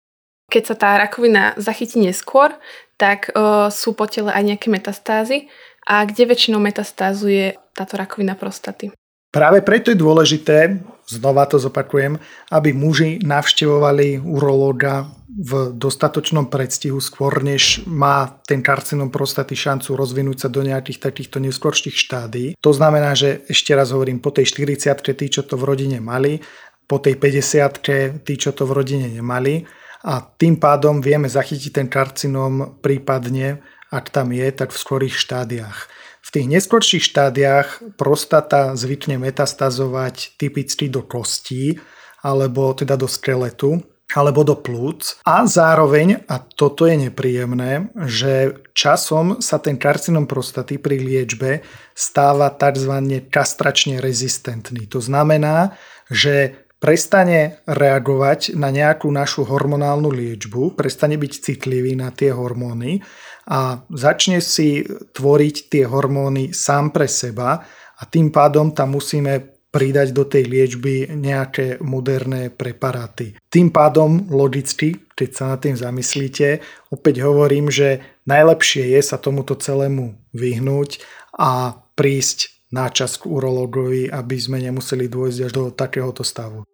Keď 0.50 0.64
sa 0.66 0.76
tá 0.76 0.90
rakovina 0.98 1.54
zachytí 1.56 2.02
neskôr, 2.02 2.52
tak 2.98 3.32
uh, 3.32 3.72
sú 3.72 3.96
po 3.96 4.10
tele 4.10 4.34
aj 4.34 4.44
nejaké 4.44 4.68
metastázy. 4.68 5.48
A 5.90 6.06
kde 6.06 6.30
väčšinou 6.30 6.62
metastázuje 6.62 7.58
táto 7.74 7.98
rakovina 7.98 8.38
prostaty? 8.38 8.94
Práve 9.30 9.62
preto 9.62 9.94
je 9.94 9.98
dôležité, 9.98 10.82
znova 11.06 11.46
to 11.46 11.62
zopakujem, 11.62 12.18
aby 12.50 12.74
muži 12.74 13.22
navštevovali 13.22 14.26
urológa 14.26 15.06
v 15.30 15.78
dostatočnom 15.78 16.50
predstihu 16.50 16.98
skôr, 16.98 17.46
než 17.46 17.86
má 17.86 18.42
ten 18.50 18.66
karcinom 18.66 19.14
prostaty 19.14 19.54
šancu 19.54 19.94
rozvinúť 19.94 20.38
sa 20.46 20.50
do 20.50 20.66
nejakých 20.66 20.98
takýchto 20.98 21.38
neskôrších 21.46 21.94
štádí. 21.94 22.58
To 22.58 22.74
znamená, 22.74 23.14
že 23.14 23.46
ešte 23.46 23.78
raz 23.78 23.94
hovorím, 23.94 24.18
po 24.18 24.34
tej 24.34 24.50
40 24.50 24.98
tí, 25.14 25.26
čo 25.30 25.46
to 25.46 25.62
v 25.62 25.64
rodine 25.70 26.02
mali, 26.02 26.42
po 26.90 26.98
tej 26.98 27.22
50 27.22 28.26
tí, 28.26 28.34
čo 28.34 28.50
to 28.50 28.66
v 28.66 28.74
rodine 28.82 29.14
nemali, 29.14 29.62
a 30.04 30.24
tým 30.24 30.56
pádom 30.56 31.04
vieme 31.04 31.28
zachytiť 31.28 31.72
ten 31.76 31.88
karcinóm 31.92 32.80
prípadne, 32.80 33.60
ak 33.92 34.14
tam 34.14 34.32
je, 34.32 34.48
tak 34.54 34.72
v 34.72 34.82
skorých 34.82 35.16
štádiách. 35.18 35.80
V 36.20 36.30
tých 36.30 36.48
neskôrších 36.48 37.04
štádiách 37.10 37.98
prostata 37.98 38.78
zvykne 38.78 39.18
metastazovať 39.18 40.38
typicky 40.38 40.86
do 40.92 41.02
kostí, 41.02 41.82
alebo 42.22 42.76
teda 42.76 43.00
do 43.00 43.08
skeletu, 43.08 43.82
alebo 44.14 44.42
do 44.42 44.58
plúc. 44.58 45.22
A 45.26 45.46
zároveň, 45.46 46.26
a 46.26 46.42
toto 46.42 46.90
je 46.90 47.10
nepríjemné, 47.10 47.94
že 48.10 48.58
časom 48.74 49.38
sa 49.42 49.62
ten 49.62 49.78
karcinom 49.78 50.26
prostaty 50.26 50.82
pri 50.82 50.98
liečbe 50.98 51.62
stáva 51.94 52.50
tzv. 52.50 52.94
kastračne 53.30 54.02
rezistentný. 54.02 54.90
To 54.90 54.98
znamená, 54.98 55.78
že 56.10 56.66
prestane 56.80 57.60
reagovať 57.68 58.56
na 58.56 58.72
nejakú 58.72 59.12
našu 59.12 59.44
hormonálnu 59.44 60.10
liečbu, 60.10 60.80
prestane 60.80 61.20
byť 61.20 61.34
citlivý 61.44 62.00
na 62.00 62.10
tie 62.16 62.32
hormóny 62.32 63.04
a 63.52 63.84
začne 63.92 64.40
si 64.40 64.88
tvoriť 64.88 65.56
tie 65.68 65.84
hormóny 65.86 66.56
sám 66.56 66.96
pre 66.96 67.06
seba 67.12 67.60
a 68.00 68.04
tým 68.08 68.32
pádom 68.32 68.72
tam 68.72 68.96
musíme 68.96 69.60
pridať 69.70 70.18
do 70.18 70.26
tej 70.26 70.50
liečby 70.50 71.14
nejaké 71.14 71.78
moderné 71.86 72.50
preparáty. 72.50 73.38
Tým 73.54 73.70
pádom 73.70 74.26
logicky, 74.34 74.98
keď 75.14 75.30
sa 75.30 75.44
nad 75.54 75.62
tým 75.62 75.78
zamyslíte, 75.78 76.58
opäť 76.90 77.22
hovorím, 77.22 77.70
že 77.70 78.02
najlepšie 78.26 78.98
je 78.98 79.02
sa 79.06 79.22
tomuto 79.22 79.54
celému 79.54 80.18
vyhnúť 80.34 81.06
a 81.38 81.78
prísť 81.94 82.59
na 82.70 82.90
čas 82.90 83.18
k 83.18 83.26
urologovi, 83.26 84.10
aby 84.10 84.38
sme 84.38 84.62
nemuseli 84.62 85.10
dôjsť 85.10 85.40
až 85.46 85.52
do 85.52 85.64
takéhoto 85.74 86.22
stavu. 86.22 86.66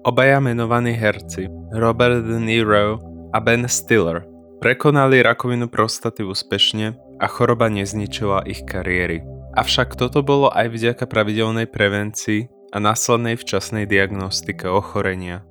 Obaja 0.00 0.40
menovaní 0.40 0.96
herci, 0.96 1.52
Robert 1.76 2.24
De 2.24 2.40
Niro 2.40 2.96
a 3.36 3.38
Ben 3.38 3.68
Stiller, 3.68 4.24
prekonali 4.64 5.20
rakovinu 5.20 5.68
prostaty 5.68 6.24
úspešne 6.24 6.96
a 7.20 7.26
choroba 7.28 7.68
nezničila 7.68 8.48
ich 8.48 8.64
kariéry. 8.64 9.20
Avšak 9.60 10.00
toto 10.00 10.24
bolo 10.24 10.48
aj 10.48 10.72
vďaka 10.72 11.04
pravidelnej 11.04 11.68
prevencii 11.68 12.48
a 12.72 12.80
následnej 12.80 13.36
včasnej 13.36 13.84
diagnostike 13.84 14.64
ochorenia. 14.64 15.44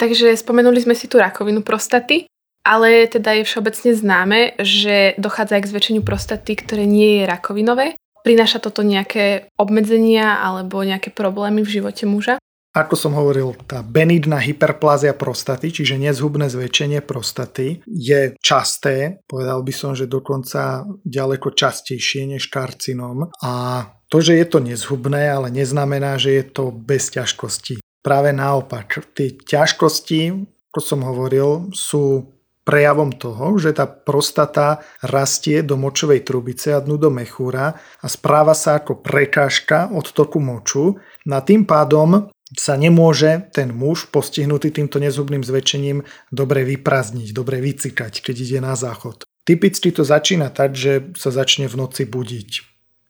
Takže 0.00 0.32
spomenuli 0.32 0.80
sme 0.80 0.96
si 0.96 1.06
tú 1.06 1.20
rakovinu 1.20 1.60
prostaty, 1.60 2.31
ale 2.62 3.10
teda 3.10 3.38
je 3.38 3.46
všeobecne 3.46 3.90
známe, 3.94 4.40
že 4.62 5.18
dochádza 5.18 5.58
aj 5.58 5.62
k 5.66 5.70
zväčšeniu 5.74 6.02
prostaty, 6.06 6.52
ktoré 6.58 6.86
nie 6.86 7.22
je 7.22 7.24
rakovinové. 7.26 7.98
Prináša 8.22 8.62
toto 8.62 8.86
nejaké 8.86 9.50
obmedzenia 9.58 10.38
alebo 10.38 10.86
nejaké 10.86 11.10
problémy 11.10 11.66
v 11.66 11.82
živote 11.82 12.06
muža? 12.06 12.38
Ako 12.72 12.96
som 12.96 13.12
hovoril, 13.12 13.52
tá 13.68 13.84
benigná 13.84 14.40
hyperplázia 14.40 15.12
prostaty, 15.12 15.68
čiže 15.68 16.00
nezhubné 16.00 16.48
zväčšenie 16.48 17.04
prostaty, 17.04 17.84
je 17.84 18.32
časté, 18.40 19.20
povedal 19.28 19.60
by 19.60 19.72
som, 19.76 19.92
že 19.92 20.08
dokonca 20.08 20.88
ďaleko 21.04 21.52
častejšie 21.52 22.32
než 22.32 22.48
karcinom. 22.48 23.28
A 23.44 23.84
to, 24.08 24.24
že 24.24 24.40
je 24.40 24.46
to 24.48 24.64
nezhubné, 24.64 25.28
ale 25.28 25.52
neznamená, 25.52 26.16
že 26.16 26.40
je 26.40 26.44
to 26.48 26.72
bez 26.72 27.12
ťažkostí. 27.12 27.84
Práve 28.00 28.32
naopak, 28.32 29.04
tie 29.12 29.36
ťažkosti, 29.36 30.32
ako 30.72 30.80
som 30.80 31.04
hovoril, 31.04 31.68
sú 31.76 32.24
prejavom 32.62 33.10
toho, 33.10 33.58
že 33.58 33.74
tá 33.74 33.86
prostata 33.86 34.82
rastie 35.02 35.62
do 35.66 35.74
močovej 35.74 36.22
trubice 36.22 36.74
a 36.74 36.82
dnu 36.82 36.98
do 36.98 37.10
mechúra 37.10 37.74
a 38.00 38.06
správa 38.06 38.54
sa 38.54 38.78
ako 38.78 39.02
prekážka 39.02 39.90
od 39.90 40.14
toku 40.14 40.38
moču. 40.38 40.98
Na 41.26 41.42
tým 41.42 41.66
pádom 41.66 42.30
sa 42.52 42.76
nemôže 42.76 43.48
ten 43.50 43.72
muž 43.72 44.06
postihnutý 44.12 44.70
týmto 44.70 45.00
nezhubným 45.00 45.42
zväčšením 45.42 46.04
dobre 46.30 46.62
vyprázdniť, 46.68 47.28
dobre 47.32 47.58
vycikať, 47.64 48.20
keď 48.22 48.34
ide 48.38 48.58
na 48.62 48.76
záchod. 48.76 49.24
Typicky 49.42 49.90
to 49.90 50.06
začína 50.06 50.54
tak, 50.54 50.78
že 50.78 51.10
sa 51.18 51.34
začne 51.34 51.66
v 51.66 51.74
noci 51.74 52.06
budiť. 52.06 52.50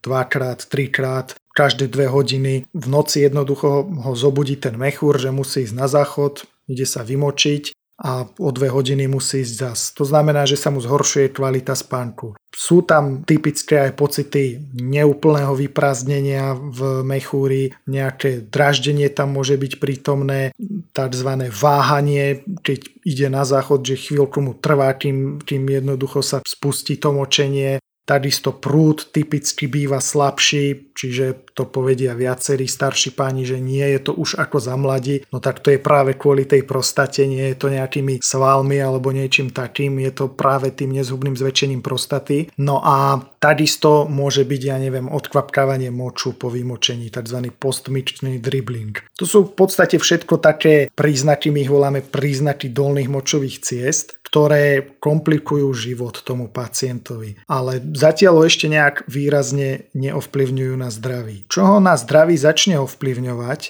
Dvakrát, 0.02 0.64
trikrát, 0.66 1.36
každé 1.52 1.92
dve 1.92 2.08
hodiny. 2.08 2.64
V 2.72 2.86
noci 2.88 3.22
jednoducho 3.22 3.84
ho 3.84 4.12
zobudí 4.16 4.56
ten 4.56 4.80
mechúr, 4.80 5.20
že 5.20 5.28
musí 5.28 5.68
ísť 5.68 5.76
na 5.76 5.86
záchod, 5.86 6.48
ide 6.66 6.88
sa 6.88 7.04
vymočiť 7.04 7.81
a 8.00 8.24
o 8.26 8.50
dve 8.50 8.72
hodiny 8.72 9.06
musí 9.06 9.44
ísť 9.44 9.54
zas. 9.54 9.80
To 9.94 10.02
znamená, 10.02 10.48
že 10.48 10.56
sa 10.56 10.72
mu 10.72 10.80
zhoršuje 10.80 11.34
kvalita 11.36 11.76
spánku. 11.76 12.34
Sú 12.52 12.84
tam 12.84 13.22
typické 13.24 13.88
aj 13.88 13.92
pocity 13.96 14.58
neúplného 14.74 15.52
vyprázdnenia 15.56 16.56
v 16.56 17.04
mechúri, 17.04 17.72
nejaké 17.88 18.48
draždenie 18.48 19.08
tam 19.12 19.36
môže 19.36 19.56
byť 19.56 19.72
prítomné, 19.78 20.52
tzv. 20.92 21.30
váhanie, 21.48 22.44
keď 22.60 22.80
ide 23.06 23.28
na 23.32 23.46
záchod, 23.46 23.86
že 23.86 23.96
chvíľku 23.96 24.40
mu 24.42 24.52
trvá, 24.58 24.92
kým, 24.98 25.40
kým 25.40 25.62
jednoducho 25.64 26.20
sa 26.20 26.44
spustí 26.44 26.98
to 26.98 27.14
močenie, 27.14 27.80
Takisto 28.02 28.50
prúd 28.50 29.14
typicky 29.14 29.70
býva 29.70 30.02
slabší, 30.02 30.90
čiže 30.90 31.51
to 31.52 31.68
povedia 31.68 32.16
viacerí 32.16 32.64
starší 32.64 33.12
páni, 33.12 33.44
že 33.44 33.60
nie 33.60 33.84
je 33.96 34.00
to 34.00 34.12
už 34.16 34.40
ako 34.40 34.58
za 34.58 34.74
mladí, 34.76 35.24
no 35.32 35.38
tak 35.38 35.60
to 35.60 35.72
je 35.72 35.80
práve 35.80 36.16
kvôli 36.16 36.48
tej 36.48 36.64
prostate, 36.64 37.24
nie 37.28 37.52
je 37.52 37.56
to 37.56 37.68
nejakými 37.68 38.20
svalmi 38.24 38.80
alebo 38.80 39.12
niečím 39.12 39.52
takým, 39.52 40.00
je 40.00 40.12
to 40.12 40.24
práve 40.32 40.72
tým 40.72 40.96
nezhubným 40.96 41.36
zväčšením 41.36 41.84
prostaty. 41.84 42.48
No 42.58 42.80
a 42.80 43.20
takisto 43.38 44.08
môže 44.08 44.48
byť, 44.48 44.62
ja 44.64 44.76
neviem, 44.80 45.08
odkvapkávanie 45.08 45.92
moču 45.92 46.32
po 46.32 46.48
vymočení, 46.48 47.12
tzv. 47.12 47.52
postmičný 47.56 48.40
dribbling. 48.40 48.98
To 49.20 49.24
sú 49.28 49.38
v 49.48 49.54
podstate 49.54 50.00
všetko 50.00 50.40
také 50.40 50.88
príznaky, 50.94 51.52
my 51.52 51.58
ich 51.62 51.70
voláme 51.72 52.00
príznaky 52.00 52.72
dolných 52.72 53.12
močových 53.12 53.60
ciest, 53.60 54.22
ktoré 54.32 54.96
komplikujú 54.96 55.68
život 55.76 56.24
tomu 56.24 56.48
pacientovi. 56.48 57.36
Ale 57.44 57.84
zatiaľ 57.92 58.48
ešte 58.48 58.64
nejak 58.64 59.04
výrazne 59.04 59.92
neovplyvňujú 59.92 60.74
na 60.80 60.88
zdraví. 60.88 61.41
Čo 61.48 61.60
ho 61.66 61.76
na 61.78 61.96
zdraví 61.96 62.36
začne 62.36 62.78
ovplyvňovať, 62.82 63.60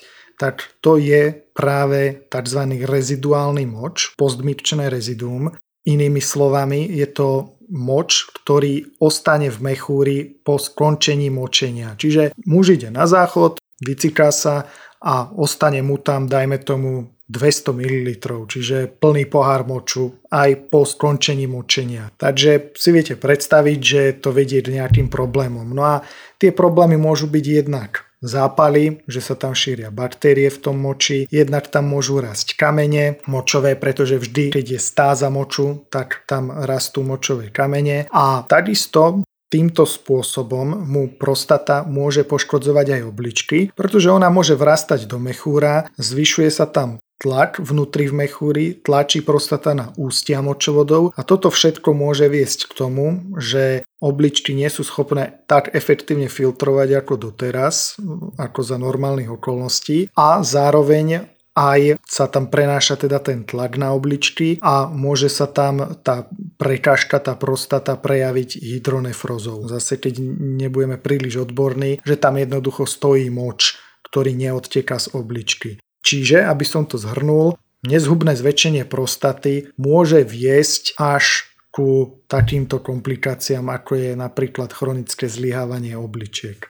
tak 0.40 0.74
to 0.82 0.98
je 0.98 1.30
práve 1.54 2.26
tzv. 2.26 2.60
reziduálny 2.82 3.68
moč, 3.68 4.16
postmikčné 4.18 4.90
reziduum. 4.90 5.54
Inými 5.86 6.22
slovami, 6.22 6.90
je 6.90 7.06
to 7.10 7.58
moč, 7.72 8.26
ktorý 8.42 8.98
ostane 9.00 9.48
v 9.50 9.58
mechúri 9.62 10.18
po 10.42 10.58
skončení 10.58 11.30
močenia. 11.30 11.96
Čiže 11.96 12.36
muž 12.46 12.76
ide 12.76 12.90
na 12.90 13.08
záchod, 13.08 13.58
vyciká 13.80 14.30
sa 14.30 14.68
a 15.02 15.30
ostane 15.34 15.82
mu 15.82 15.98
tam, 15.98 16.30
dajme 16.30 16.62
tomu, 16.62 17.10
200 17.32 17.72
ml, 17.72 18.08
čiže 18.44 18.92
plný 19.00 19.24
pohár 19.32 19.64
moču 19.64 20.20
aj 20.28 20.68
po 20.68 20.84
skončení 20.84 21.48
močenia. 21.48 22.12
Takže 22.20 22.76
si 22.76 22.92
viete 22.92 23.16
predstaviť, 23.16 23.78
že 23.80 24.02
to 24.20 24.36
vedie 24.36 24.60
k 24.60 24.76
nejakým 24.76 25.08
problémom. 25.08 25.64
No 25.72 25.82
a 25.88 26.04
tie 26.36 26.52
problémy 26.52 27.00
môžu 27.00 27.32
byť 27.32 27.44
jednak 27.64 28.04
zápaly, 28.22 29.02
že 29.10 29.18
sa 29.18 29.34
tam 29.34 29.50
šíria 29.50 29.90
baktérie 29.90 30.46
v 30.46 30.60
tom 30.62 30.78
moči, 30.78 31.26
jednak 31.26 31.66
tam 31.72 31.90
môžu 31.90 32.22
rásť 32.22 32.54
kamene 32.54 33.18
močové, 33.26 33.74
pretože 33.74 34.20
vždy, 34.20 34.54
keď 34.54 34.78
je 34.78 34.80
stáza 34.80 35.26
moču, 35.26 35.82
tak 35.90 36.22
tam 36.30 36.54
rastú 36.54 37.02
močové 37.02 37.50
kamene 37.50 38.06
a 38.14 38.46
takisto 38.46 39.26
Týmto 39.52 39.84
spôsobom 39.84 40.88
mu 40.88 41.12
prostata 41.12 41.84
môže 41.84 42.24
poškodzovať 42.24 42.86
aj 42.96 43.02
obličky, 43.04 43.58
pretože 43.76 44.08
ona 44.08 44.32
môže 44.32 44.56
vrastať 44.56 45.04
do 45.04 45.20
mechúra, 45.20 45.92
zvyšuje 46.00 46.48
sa 46.48 46.64
tam 46.64 46.96
tlak 47.22 47.62
vnútri 47.62 48.10
v 48.10 48.26
mechúri, 48.26 48.66
tlačí 48.82 49.22
prostata 49.22 49.78
na 49.78 49.94
ústia 49.94 50.42
močovodov 50.42 51.14
a 51.14 51.22
toto 51.22 51.54
všetko 51.54 51.94
môže 51.94 52.26
viesť 52.26 52.66
k 52.66 52.72
tomu, 52.74 53.06
že 53.38 53.86
obličky 54.02 54.50
nie 54.58 54.66
sú 54.66 54.82
schopné 54.82 55.46
tak 55.46 55.70
efektívne 55.70 56.26
filtrovať 56.26 56.98
ako 56.98 57.30
doteraz, 57.30 57.94
ako 58.34 58.60
za 58.66 58.76
normálnych 58.82 59.30
okolností 59.30 60.10
a 60.18 60.42
zároveň 60.42 61.30
aj 61.52 62.00
sa 62.08 62.32
tam 62.32 62.48
prenáša 62.48 62.96
teda 62.96 63.20
ten 63.20 63.44
tlak 63.44 63.76
na 63.76 63.92
obličky 63.92 64.56
a 64.64 64.88
môže 64.88 65.28
sa 65.28 65.44
tam 65.44 66.00
tá 66.00 66.26
prekážka, 66.56 67.20
tá 67.20 67.36
prostata 67.36 67.92
prejaviť 68.00 68.56
hydronefrozou. 68.56 69.68
Zase 69.68 70.00
keď 70.00 70.18
nebudeme 70.40 70.96
príliš 70.96 71.44
odborní, 71.44 72.00
že 72.02 72.16
tam 72.16 72.40
jednoducho 72.40 72.88
stojí 72.88 73.28
moč, 73.28 73.76
ktorý 74.08 74.32
neodteká 74.32 74.96
z 74.96 75.12
obličky. 75.12 75.76
Čiže, 76.02 76.42
aby 76.44 76.66
som 76.66 76.84
to 76.84 76.98
zhrnul, 76.98 77.56
nezhubné 77.86 78.34
zväčšenie 78.34 78.86
prostaty 78.86 79.70
môže 79.78 80.22
viesť 80.26 80.98
až 80.98 81.46
ku 81.72 82.20
takýmto 82.28 82.84
komplikáciám, 82.84 83.72
ako 83.72 83.96
je 83.96 84.10
napríklad 84.12 84.70
chronické 84.76 85.24
zlyhávanie 85.26 85.96
obličiek. 85.96 86.68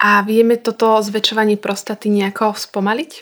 A 0.00 0.24
vieme 0.26 0.58
toto 0.58 0.98
zväčšovanie 0.98 1.60
prostaty 1.60 2.10
nejako 2.10 2.56
spomaliť? 2.56 3.12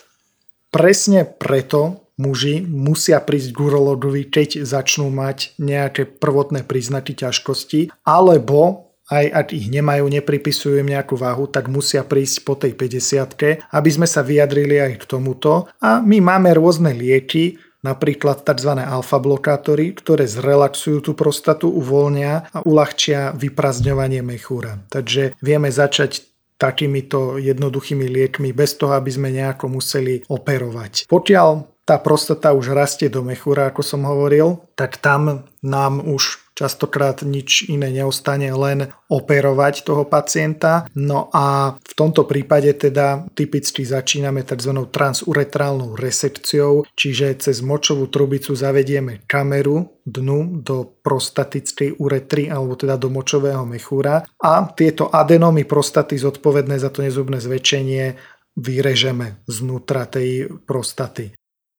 Presne 0.71 1.27
preto 1.27 2.09
muži 2.17 2.65
musia 2.65 3.21
prísť 3.21 3.51
k 3.51 3.59
urologovi, 3.61 4.31
keď 4.31 4.63
začnú 4.63 5.11
mať 5.11 5.59
nejaké 5.59 6.07
prvotné 6.07 6.65
príznaky 6.65 7.19
ťažkosti, 7.19 7.93
alebo 8.07 8.88
aj 9.09 9.25
ak 9.33 9.47
ich 9.57 9.73
nemajú, 9.73 10.05
nepripisujú 10.09 10.85
im 10.85 10.93
nejakú 10.93 11.17
váhu, 11.17 11.49
tak 11.49 11.73
musia 11.73 12.05
prísť 12.05 12.37
po 12.45 12.55
tej 12.61 12.77
50 12.77 13.73
aby 13.73 13.91
sme 13.91 14.05
sa 14.05 14.21
vyjadrili 14.21 14.77
aj 14.79 14.93
k 15.01 15.05
tomuto. 15.09 15.67
A 15.81 16.05
my 16.05 16.21
máme 16.21 16.53
rôzne 16.53 16.93
lieky, 16.93 17.57
napríklad 17.81 18.45
tzv. 18.45 18.73
alfa-blokátory, 18.77 19.97
ktoré 19.97 20.29
zrelaxujú 20.29 20.99
tú 21.01 21.13
prostatu, 21.17 21.71
uvoľnia 21.73 22.51
a 22.53 22.59
uľahčia 22.67 23.33
vyprazňovanie 23.33 24.21
mechúra. 24.21 24.83
Takže 24.93 25.39
vieme 25.41 25.71
začať 25.73 26.27
takýmito 26.59 27.39
jednoduchými 27.39 28.11
liekmi 28.11 28.51
bez 28.51 28.75
toho, 28.75 28.99
aby 28.99 29.09
sme 29.15 29.31
nejako 29.31 29.71
museli 29.71 30.27
operovať. 30.27 31.07
Pokiaľ 31.07 31.79
tá 31.87 31.97
prostata 32.03 32.53
už 32.53 32.75
rastie 32.75 33.09
do 33.09 33.25
mechúra, 33.25 33.71
ako 33.71 33.81
som 33.81 34.05
hovoril, 34.05 34.61
tak 34.75 35.01
tam 35.01 35.49
nám 35.65 36.05
už 36.05 36.48
častokrát 36.59 37.23
nič 37.23 37.71
iné 37.71 37.95
neostane, 37.95 38.51
len 38.51 38.91
operovať 39.07 39.87
toho 39.87 40.03
pacienta. 40.11 40.91
No 40.99 41.31
a 41.31 41.79
v 41.79 41.93
tomto 41.95 42.27
prípade 42.27 42.75
teda 42.75 43.31
typicky 43.39 43.87
začíname 43.87 44.43
tzv. 44.43 44.75
transuretrálnou 44.91 45.95
resekciou, 45.95 46.83
čiže 46.99 47.39
cez 47.39 47.63
močovú 47.63 48.11
trubicu 48.11 48.59
zavedieme 48.59 49.23
kameru 49.31 50.03
dnu 50.03 50.65
do 50.67 50.99
prostatickej 51.07 52.03
uretry 52.03 52.51
alebo 52.51 52.75
teda 52.75 52.99
do 52.99 53.13
močového 53.13 53.63
mechúra 53.63 54.25
a 54.41 54.67
tieto 54.73 55.13
adenómy 55.13 55.69
prostaty 55.69 56.19
zodpovedné 56.19 56.81
za 56.81 56.91
to 56.91 57.05
nezubné 57.05 57.39
zväčšenie 57.39 58.05
vyrežeme 58.59 59.45
znútra 59.47 60.11
tej 60.11 60.51
prostaty. 60.67 61.37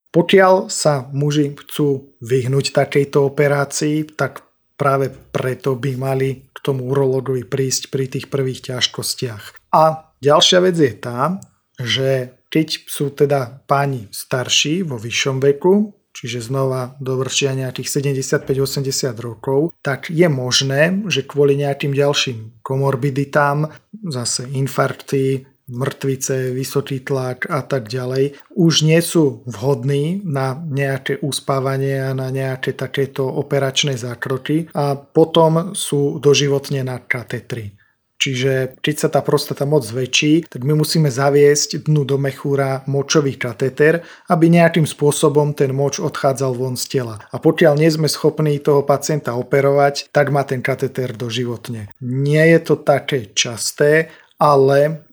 Pokiaľ 0.09 0.73
sa 0.73 1.05
muži 1.13 1.53
chcú 1.53 2.17
vyhnúť 2.17 2.73
takejto 2.73 3.29
operácii, 3.29 4.17
tak 4.17 4.48
práve 4.79 5.11
preto 5.11 5.75
by 5.75 5.91
mali 5.99 6.47
k 6.55 6.57
tomu 6.63 6.87
urologovi 6.87 7.43
prísť 7.43 7.91
pri 7.91 8.07
tých 8.07 8.31
prvých 8.31 8.71
ťažkostiach. 8.71 9.75
A 9.75 10.15
ďalšia 10.23 10.59
vec 10.63 10.79
je 10.79 10.93
tá, 10.95 11.43
že 11.75 12.39
keď 12.47 12.67
sú 12.87 13.11
teda 13.11 13.61
páni 13.67 14.07
starší 14.09 14.87
vo 14.87 14.97
vyššom 14.97 15.37
veku, 15.43 15.93
čiže 16.15 16.49
znova 16.49 16.97
dovršia 16.99 17.53
nejakých 17.55 18.01
75-80 18.01 19.13
rokov, 19.21 19.71
tak 19.85 20.09
je 20.09 20.25
možné, 20.25 21.05
že 21.07 21.23
kvôli 21.23 21.55
nejakým 21.55 21.93
ďalším 21.93 22.59
komorbiditám, 22.65 23.69
zase 24.09 24.49
infarkty, 24.49 25.45
mŕtvice, 25.69 26.51
vysoký 26.51 27.05
tlak 27.05 27.45
a 27.47 27.61
tak 27.61 27.87
ďalej, 27.87 28.35
už 28.57 28.83
nie 28.83 28.99
sú 28.99 29.45
vhodní 29.45 30.25
na 30.25 30.57
nejaké 30.57 31.21
uspávanie 31.21 32.01
a 32.01 32.11
na 32.17 32.33
nejaké 32.33 32.73
takéto 32.73 33.29
operačné 33.29 33.95
zákroky 33.95 34.73
a 34.73 34.97
potom 34.97 35.77
sú 35.77 36.17
doživotne 36.19 36.81
na 36.83 36.97
katetri. 36.99 37.79
Čiže 38.19 38.75
keď 38.83 38.95
sa 38.99 39.07
tá 39.07 39.23
prostata 39.23 39.63
moc 39.63 39.87
zväčší, 39.87 40.51
tak 40.51 40.67
my 40.67 40.75
musíme 40.75 41.07
zaviesť 41.07 41.87
dnu 41.87 42.03
do 42.03 42.19
mechúra 42.19 42.83
močový 42.83 43.39
kateter, 43.39 44.03
aby 44.27 44.51
nejakým 44.51 44.83
spôsobom 44.83 45.55
ten 45.55 45.71
moč 45.71 46.03
odchádzal 46.03 46.51
von 46.51 46.75
z 46.75 46.99
tela. 46.99 47.15
A 47.31 47.39
pokiaľ 47.39 47.79
nie 47.79 47.87
sme 47.87 48.11
schopní 48.11 48.59
toho 48.59 48.83
pacienta 48.83 49.39
operovať, 49.39 50.11
tak 50.11 50.35
má 50.35 50.43
ten 50.43 50.59
kateter 50.59 51.15
doživotne. 51.15 51.87
Nie 52.03 52.43
je 52.51 52.59
to 52.59 52.75
také 52.75 53.31
časté, 53.31 54.11
ale 54.35 55.08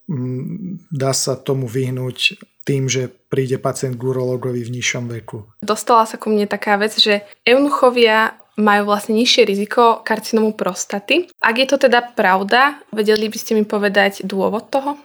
dá 0.91 1.11
sa 1.11 1.35
tomu 1.35 1.67
vyhnúť 1.67 2.39
tým, 2.67 2.91
že 2.91 3.11
príde 3.31 3.59
pacient 3.63 3.95
k 3.95 4.07
urologovi 4.07 4.63
v 4.67 4.75
nižšom 4.79 5.11
veku. 5.19 5.47
Dostala 5.63 6.07
sa 6.07 6.19
ku 6.19 6.31
mne 6.31 6.51
taká 6.51 6.79
vec, 6.79 6.99
že 6.99 7.23
eunuchovia 7.47 8.39
majú 8.57 8.89
vlastne 8.89 9.15
nižšie 9.21 9.43
riziko 9.47 10.01
karcinomu 10.03 10.57
prostaty. 10.57 11.29
Ak 11.39 11.61
je 11.61 11.67
to 11.69 11.77
teda 11.77 12.17
pravda, 12.17 12.81
vedeli 12.91 13.29
by 13.29 13.39
ste 13.39 13.53
mi 13.55 13.63
povedať 13.69 14.25
dôvod 14.25 14.73
toho? 14.73 14.97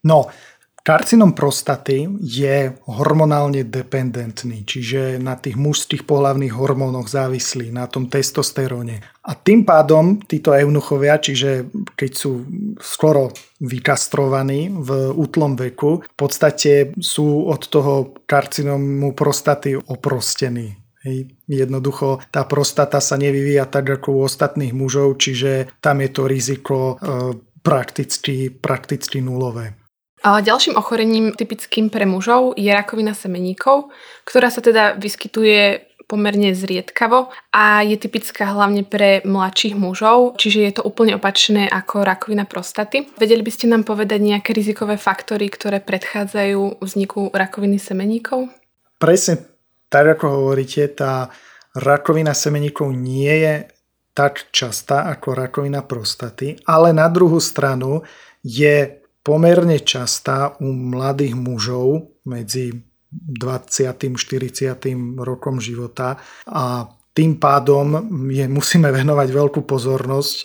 No, 0.00 0.32
Karcinom 0.80 1.36
prostaty 1.36 2.08
je 2.24 2.72
hormonálne 2.88 3.68
dependentný, 3.68 4.64
čiže 4.64 5.20
na 5.20 5.36
tých 5.36 5.60
mužských 5.60 6.08
pohlavných 6.08 6.56
hormónoch 6.56 7.04
závislý, 7.04 7.68
na 7.68 7.84
tom 7.84 8.08
testosteróne. 8.08 9.04
A 9.20 9.32
tým 9.36 9.68
pádom 9.68 10.24
títo 10.24 10.56
eunuchovia, 10.56 11.20
čiže 11.20 11.68
keď 11.92 12.10
sú 12.16 12.32
skoro 12.80 13.28
vykastrovaní 13.60 14.72
v 14.72 15.12
útlom 15.12 15.52
veku, 15.52 16.00
v 16.00 16.16
podstate 16.16 16.96
sú 16.96 17.44
od 17.44 17.60
toho 17.68 18.16
karcinomu 18.24 19.12
prostaty 19.12 19.76
oprostení. 19.76 20.80
Hej. 21.04 21.32
Jednoducho 21.48 22.20
tá 22.28 22.44
prostata 22.44 23.00
sa 23.00 23.16
nevyvíja 23.16 23.64
tak 23.68 24.00
ako 24.00 24.20
u 24.20 24.20
ostatných 24.28 24.76
mužov, 24.76 25.16
čiže 25.16 25.72
tam 25.80 26.04
je 26.04 26.10
to 26.12 26.22
riziko 26.28 26.76
e, 26.76 26.94
prakticky, 27.64 28.52
prakticky 28.52 29.24
nulové. 29.24 29.79
A 30.20 30.44
ďalším 30.44 30.76
ochorením 30.76 31.32
typickým 31.32 31.88
pre 31.88 32.04
mužov 32.04 32.52
je 32.60 32.68
rakovina 32.68 33.16
semeníkov, 33.16 33.88
ktorá 34.28 34.52
sa 34.52 34.60
teda 34.60 35.00
vyskytuje 35.00 35.90
pomerne 36.10 36.50
zriedkavo 36.50 37.30
a 37.54 37.86
je 37.86 37.94
typická 37.94 38.50
hlavne 38.50 38.82
pre 38.82 39.22
mladších 39.22 39.78
mužov, 39.78 40.34
čiže 40.42 40.58
je 40.66 40.72
to 40.74 40.82
úplne 40.82 41.14
opačné 41.14 41.70
ako 41.70 42.02
rakovina 42.02 42.42
prostaty. 42.50 43.06
Vedeli 43.14 43.46
by 43.46 43.52
ste 43.54 43.70
nám 43.70 43.86
povedať 43.86 44.18
nejaké 44.18 44.50
rizikové 44.50 44.98
faktory, 44.98 45.46
ktoré 45.46 45.78
predchádzajú 45.78 46.82
vzniku 46.82 47.30
rakoviny 47.30 47.78
semeníkov? 47.78 48.50
Presne 48.98 49.46
tak, 49.86 50.18
ako 50.18 50.26
hovoríte, 50.26 50.82
tá 50.92 51.30
rakovina 51.78 52.34
semeníkov 52.34 52.90
nie 52.90 53.30
je 53.30 53.54
tak 54.10 54.50
častá 54.50 55.06
ako 55.06 55.38
rakovina 55.38 55.86
prostaty, 55.86 56.58
ale 56.66 56.90
na 56.90 57.06
druhú 57.06 57.38
stranu 57.38 58.02
je 58.42 58.99
pomerne 59.20 59.80
častá 59.80 60.56
u 60.60 60.68
mladých 60.72 61.36
mužov 61.36 62.16
medzi 62.24 62.72
20. 63.10 64.16
40. 64.16 65.18
rokom 65.18 65.58
života 65.58 66.16
a 66.46 66.86
tým 67.10 67.42
pádom 67.42 68.06
je, 68.30 68.46
musíme 68.46 68.86
venovať 68.94 69.28
veľkú 69.34 69.66
pozornosť, 69.66 70.36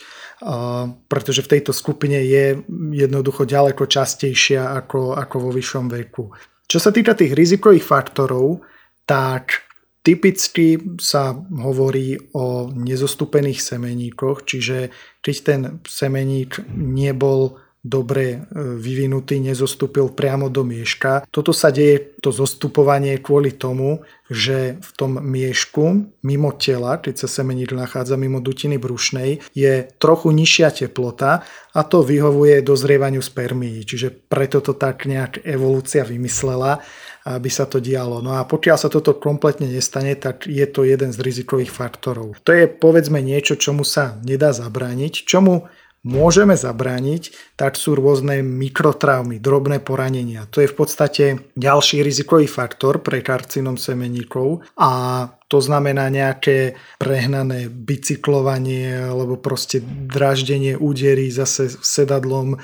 pretože 1.08 1.46
v 1.46 1.52
tejto 1.56 1.72
skupine 1.72 2.20
je 2.26 2.58
jednoducho 2.92 3.46
ďaleko 3.46 3.86
častejšia 3.86 4.74
ako, 4.84 5.14
ako 5.14 5.36
vo 5.40 5.50
vyššom 5.54 5.86
veku. 5.94 6.34
Čo 6.66 6.82
sa 6.82 6.90
týka 6.90 7.14
tých 7.14 7.38
rizikových 7.38 7.86
faktorov, 7.86 8.66
tak 9.06 9.62
typicky 10.02 10.98
sa 10.98 11.38
hovorí 11.38 12.18
o 12.34 12.74
nezostupených 12.74 13.62
semeníkoch, 13.62 14.42
čiže 14.44 14.90
keď 15.22 15.36
ten 15.46 15.62
semeník 15.86 16.66
nebol 16.74 17.62
dobre 17.86 18.26
e, 18.26 18.38
vyvinutý, 18.58 19.38
nezostúpil 19.38 20.10
priamo 20.18 20.50
do 20.50 20.66
mieška. 20.66 21.30
Toto 21.30 21.54
sa 21.54 21.70
deje, 21.70 22.18
to 22.18 22.34
zostupovanie 22.34 23.22
kvôli 23.22 23.54
tomu, 23.54 24.02
že 24.26 24.82
v 24.82 24.90
tom 24.98 25.22
miešku 25.22 26.18
mimo 26.26 26.50
tela, 26.58 26.98
keď 26.98 27.22
sa 27.22 27.28
semeník 27.30 27.78
nachádza 27.78 28.18
mimo 28.18 28.42
dutiny 28.42 28.82
brušnej, 28.82 29.46
je 29.54 29.86
trochu 30.02 30.34
nižšia 30.34 30.74
teplota 30.74 31.46
a 31.78 31.80
to 31.86 32.02
vyhovuje 32.02 32.66
dozrievaniu 32.66 33.22
spermií. 33.22 33.86
Čiže 33.86 34.10
preto 34.10 34.66
to 34.66 34.74
tak 34.74 35.06
nejak 35.06 35.46
evolúcia 35.46 36.02
vymyslela, 36.02 36.82
aby 37.26 37.50
sa 37.54 37.70
to 37.70 37.78
dialo. 37.78 38.26
No 38.26 38.38
a 38.38 38.50
pokiaľ 38.50 38.78
sa 38.82 38.90
toto 38.90 39.14
kompletne 39.14 39.70
nestane, 39.70 40.18
tak 40.18 40.50
je 40.50 40.66
to 40.66 40.86
jeden 40.86 41.14
z 41.14 41.22
rizikových 41.22 41.70
faktorov. 41.70 42.38
To 42.46 42.50
je 42.50 42.66
povedzme 42.66 43.22
niečo, 43.22 43.58
čomu 43.58 43.86
sa 43.86 44.18
nedá 44.26 44.54
zabrániť, 44.54 45.26
čomu 45.26 45.70
môžeme 46.06 46.54
zabrániť, 46.54 47.34
tak 47.58 47.76
sú 47.76 47.98
rôzne 47.98 48.46
mikrotraumy, 48.46 49.42
drobné 49.42 49.82
poranenia. 49.82 50.46
To 50.54 50.62
je 50.62 50.70
v 50.70 50.76
podstate 50.78 51.26
ďalší 51.58 52.06
rizikový 52.06 52.46
faktor 52.46 53.02
pre 53.02 53.26
karcinom 53.26 53.76
semeníkov 53.76 54.62
a 54.78 55.26
to 55.56 55.64
znamená 55.64 56.12
nejaké 56.12 56.76
prehnané 57.00 57.72
bicyklovanie 57.72 59.08
alebo 59.08 59.40
proste 59.40 59.80
draždenie 59.88 60.76
údery 60.76 61.32
zase 61.32 61.72
sedadlom 61.80 62.56
e, 62.56 62.58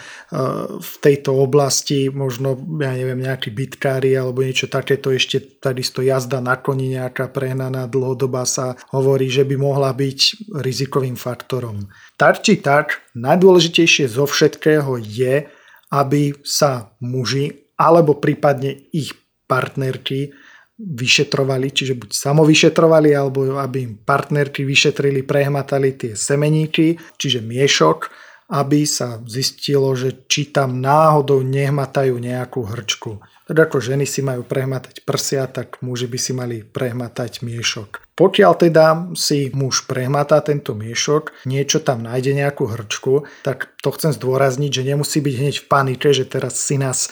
v 0.75 0.93
tejto 0.99 1.39
oblasti, 1.39 2.12
možno, 2.12 2.60
ja 2.84 2.91
neviem, 2.91 3.23
nejakí 3.23 3.47
bitkári 3.47 4.12
alebo 4.12 4.43
niečo 4.43 4.67
takéto, 4.67 5.08
ešte 5.15 5.39
takisto 5.63 6.04
jazda 6.04 6.43
na 6.43 6.60
koni 6.60 6.99
nejaká 6.99 7.32
prehnaná 7.32 7.88
dlhodobá 7.88 8.43
sa 8.43 8.75
hovorí, 8.91 9.32
že 9.32 9.47
by 9.47 9.56
mohla 9.56 9.95
byť 9.95 10.51
rizikovým 10.60 11.15
faktorom. 11.15 11.88
Tak 12.19 12.43
či 12.43 12.60
tak, 12.60 13.08
najdôležitejšie 13.15 14.12
zo 14.12 14.27
všetkého 14.27 14.99
je, 14.99 15.47
aby 15.95 16.36
sa 16.43 16.91
muži 16.99 17.71
alebo 17.80 18.19
prípadne 18.19 18.75
ich 18.91 19.15
partnerky 19.47 20.36
vyšetrovali, 20.81 21.69
čiže 21.69 21.93
buď 21.93 22.09
samovyšetrovali, 22.09 23.13
alebo 23.13 23.61
aby 23.61 23.77
im 23.85 23.93
partnerky 24.01 24.65
vyšetrili, 24.65 25.21
prehmatali 25.21 25.93
tie 25.93 26.11
semeníky, 26.17 26.97
čiže 27.21 27.45
miešok, 27.45 28.09
aby 28.51 28.83
sa 28.83 29.23
zistilo, 29.23 29.95
že 29.95 30.27
či 30.27 30.51
tam 30.51 30.83
náhodou 30.83 31.39
nehmatajú 31.39 32.19
nejakú 32.19 32.67
hrčku. 32.67 33.23
Tak 33.47 33.57
ako 33.67 33.77
ženy 33.79 34.03
si 34.03 34.19
majú 34.23 34.43
prehmatať 34.43 35.07
prsia, 35.07 35.47
tak 35.47 35.79
muži 35.79 36.07
by 36.07 36.19
si 36.19 36.31
mali 36.35 36.57
prehmatať 36.63 37.43
miešok. 37.43 38.03
Pokiaľ 38.15 38.53
teda 38.59 38.85
si 39.15 39.49
muž 39.55 39.87
prehmatá 39.87 40.43
tento 40.43 40.75
miešok, 40.75 41.47
niečo 41.47 41.79
tam 41.79 42.03
nájde 42.03 42.31
nejakú 42.37 42.67
hrčku, 42.67 43.23
tak 43.43 43.71
to 43.79 43.89
chcem 43.95 44.11
zdôrazniť, 44.11 44.71
že 44.71 44.87
nemusí 44.87 45.19
byť 45.23 45.35
hneď 45.35 45.55
v 45.63 45.67
panike, 45.67 46.11
že 46.11 46.27
teraz 46.27 46.59
si 46.59 46.75
nás 46.75 47.07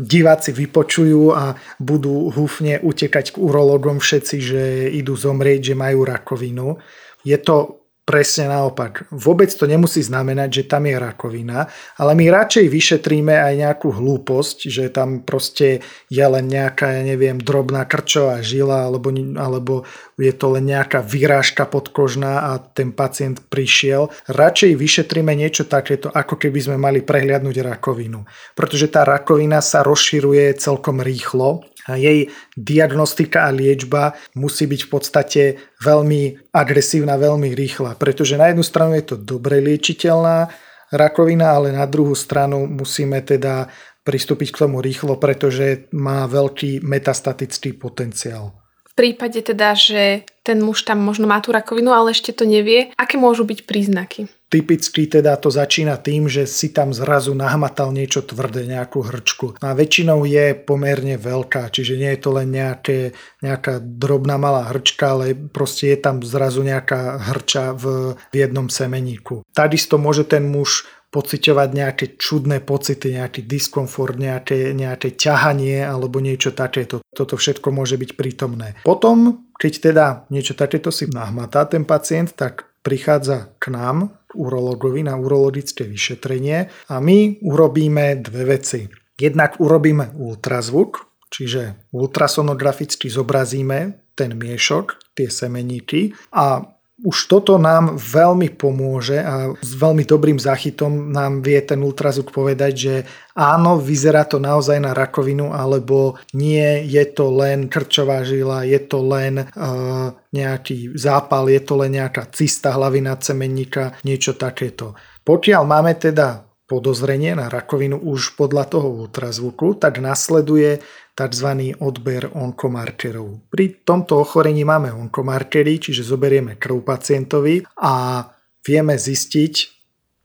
diváci 0.00 0.50
vypočujú 0.50 1.30
a 1.34 1.54
budú 1.78 2.32
húfne 2.34 2.82
utekať 2.82 3.34
k 3.34 3.40
urologom 3.40 4.02
všetci, 4.02 4.36
že 4.42 4.62
idú 4.90 5.14
zomrieť, 5.14 5.72
že 5.72 5.74
majú 5.78 6.02
rakovinu. 6.02 6.82
Je 7.22 7.38
to 7.38 7.83
Presne 8.04 8.52
naopak. 8.52 9.08
Vôbec 9.08 9.48
to 9.48 9.64
nemusí 9.64 10.04
znamenať, 10.04 10.60
že 10.60 10.68
tam 10.68 10.84
je 10.84 10.92
rakovina, 11.00 11.72
ale 11.96 12.12
my 12.12 12.28
radšej 12.28 12.68
vyšetríme 12.68 13.32
aj 13.32 13.54
nejakú 13.64 13.96
hlúposť, 13.96 14.68
že 14.68 14.92
tam 14.92 15.24
proste 15.24 15.80
je 16.12 16.20
len 16.20 16.44
nejaká, 16.44 17.00
ja 17.00 17.02
neviem, 17.02 17.40
drobná 17.40 17.88
krčová 17.88 18.44
žila, 18.44 18.92
alebo, 18.92 19.08
alebo 19.40 19.88
je 20.20 20.36
to 20.36 20.52
len 20.52 20.68
nejaká 20.68 21.00
vyrážka 21.00 21.64
podkožná 21.64 22.52
a 22.52 22.60
ten 22.60 22.92
pacient 22.92 23.40
prišiel. 23.48 24.12
Radšej 24.28 24.76
vyšetríme 24.76 25.32
niečo 25.32 25.64
takéto, 25.64 26.12
ako 26.12 26.36
keby 26.36 26.60
sme 26.60 26.76
mali 26.76 27.00
prehliadnúť 27.00 27.56
rakovinu. 27.64 28.28
Pretože 28.52 28.92
tá 28.92 29.08
rakovina 29.08 29.64
sa 29.64 29.80
rozširuje 29.80 30.60
celkom 30.60 31.00
rýchlo 31.00 31.64
jej 31.92 32.32
diagnostika 32.56 33.44
a 33.44 33.52
liečba 33.52 34.16
musí 34.40 34.64
byť 34.64 34.80
v 34.80 34.90
podstate 34.90 35.42
veľmi 35.84 36.50
agresívna, 36.56 37.20
veľmi 37.20 37.52
rýchla, 37.52 38.00
pretože 38.00 38.40
na 38.40 38.48
jednu 38.48 38.64
stranu 38.64 38.96
je 38.96 39.04
to 39.12 39.16
dobre 39.20 39.60
liečiteľná 39.60 40.48
rakovina, 40.88 41.52
ale 41.52 41.76
na 41.76 41.84
druhú 41.84 42.16
stranu 42.16 42.64
musíme 42.64 43.20
teda 43.20 43.68
pristúpiť 44.04 44.48
k 44.52 44.60
tomu 44.64 44.80
rýchlo, 44.80 45.20
pretože 45.20 45.92
má 45.92 46.24
veľký 46.24 46.84
metastatický 46.84 47.76
potenciál. 47.76 48.63
Prípade 48.94 49.42
teda, 49.42 49.74
že 49.74 50.22
ten 50.46 50.62
muž 50.62 50.86
tam 50.86 51.02
možno 51.02 51.26
má 51.26 51.42
tú 51.42 51.50
rakovinu, 51.50 51.90
ale 51.90 52.14
ešte 52.14 52.30
to 52.30 52.46
nevie, 52.46 52.94
aké 52.94 53.18
môžu 53.18 53.42
byť 53.42 53.66
príznaky? 53.66 54.30
Typicky 54.52 55.10
teda 55.10 55.34
to 55.34 55.50
začína 55.50 55.98
tým, 55.98 56.30
že 56.30 56.46
si 56.46 56.70
tam 56.70 56.94
zrazu 56.94 57.34
nahmatal 57.34 57.90
niečo 57.90 58.22
tvrdé, 58.22 58.70
nejakú 58.70 59.02
hrčku. 59.02 59.58
A 59.58 59.74
väčšinou 59.74 60.22
je 60.22 60.54
pomerne 60.54 61.18
veľká, 61.18 61.74
čiže 61.74 61.98
nie 61.98 62.14
je 62.14 62.20
to 62.22 62.30
len 62.38 62.54
nejaké, 62.54 63.10
nejaká 63.42 63.82
drobná 63.82 64.38
malá 64.38 64.70
hrčka, 64.70 65.18
ale 65.18 65.34
proste 65.34 65.90
je 65.90 65.98
tam 65.98 66.22
zrazu 66.22 66.62
nejaká 66.62 67.18
hrča 67.34 67.74
v, 67.74 68.14
v 68.30 68.34
jednom 68.36 68.70
semeníku. 68.70 69.42
Takisto 69.50 69.98
môže 69.98 70.22
ten 70.22 70.46
muž 70.46 70.86
pociťovať 71.14 71.68
nejaké 71.70 72.06
čudné 72.18 72.58
pocity, 72.58 73.14
nejaký 73.14 73.46
diskomfort, 73.46 74.18
nejaké, 74.18 74.74
nejaké 74.74 75.14
ťahanie 75.14 75.86
alebo 75.86 76.18
niečo 76.18 76.50
takéto. 76.50 77.06
Toto 77.14 77.38
všetko 77.38 77.70
môže 77.70 77.94
byť 77.94 78.18
prítomné. 78.18 78.74
Potom, 78.82 79.46
keď 79.54 79.72
teda 79.78 80.06
niečo 80.34 80.58
takéto 80.58 80.90
si 80.90 81.06
nahmatá 81.06 81.70
ten 81.70 81.86
pacient, 81.86 82.34
tak 82.34 82.66
prichádza 82.82 83.54
k 83.62 83.70
nám, 83.70 84.10
k 84.26 84.34
urologovi 84.34 85.06
na 85.06 85.14
urologické 85.14 85.86
vyšetrenie 85.86 86.90
a 86.90 86.94
my 86.98 87.38
urobíme 87.46 88.18
dve 88.18 88.58
veci. 88.58 88.90
Jednak 89.14 89.62
urobíme 89.62 90.18
ultrazvuk, 90.18 91.06
čiže 91.30 91.94
ultrasonograficky 91.94 93.06
zobrazíme 93.06 94.10
ten 94.18 94.34
miešok, 94.34 95.14
tie 95.14 95.30
semeníky 95.30 96.10
a 96.34 96.73
už 97.04 97.28
toto 97.28 97.60
nám 97.60 98.00
veľmi 98.00 98.56
pomôže 98.56 99.20
a 99.20 99.52
s 99.60 99.72
veľmi 99.76 100.08
dobrým 100.08 100.40
záchytom 100.40 101.12
nám 101.12 101.44
vie 101.44 101.60
ten 101.60 101.76
ultrazvuk 101.84 102.32
povedať, 102.32 102.72
že 102.72 102.94
áno, 103.36 103.76
vyzerá 103.76 104.24
to 104.24 104.40
naozaj 104.40 104.80
na 104.80 104.96
rakovinu, 104.96 105.52
alebo 105.52 106.16
nie, 106.32 106.80
je 106.88 107.04
to 107.12 107.28
len 107.28 107.68
krčová 107.68 108.24
žila, 108.24 108.64
je 108.64 108.80
to 108.80 109.04
len 109.04 109.44
uh, 109.44 110.16
nejaký 110.32 110.96
zápal, 110.96 111.52
je 111.52 111.60
to 111.60 111.76
len 111.76 112.00
nejaká 112.00 112.24
cista 112.32 112.72
hlavina 112.72 113.20
cemenníka, 113.20 114.00
niečo 114.00 114.32
takéto. 114.32 114.96
Pokiaľ 115.28 115.62
máme 115.68 115.92
teda 116.00 116.43
podozrenie 116.64 117.36
na 117.36 117.52
rakovinu 117.52 118.00
už 118.00 118.40
podľa 118.40 118.64
toho 118.72 118.88
ultrazvuku, 119.04 119.76
tak 119.76 120.00
nasleduje 120.00 120.80
tzv. 121.12 121.48
odber 121.78 122.32
onkomarkerov. 122.32 123.52
Pri 123.52 123.84
tomto 123.84 124.18
ochorení 124.24 124.64
máme 124.64 124.90
onkomarkery, 124.90 125.78
čiže 125.78 126.02
zoberieme 126.02 126.56
krv 126.56 126.82
pacientovi 126.82 127.62
a 127.78 128.26
vieme 128.64 128.96
zistiť 128.96 129.54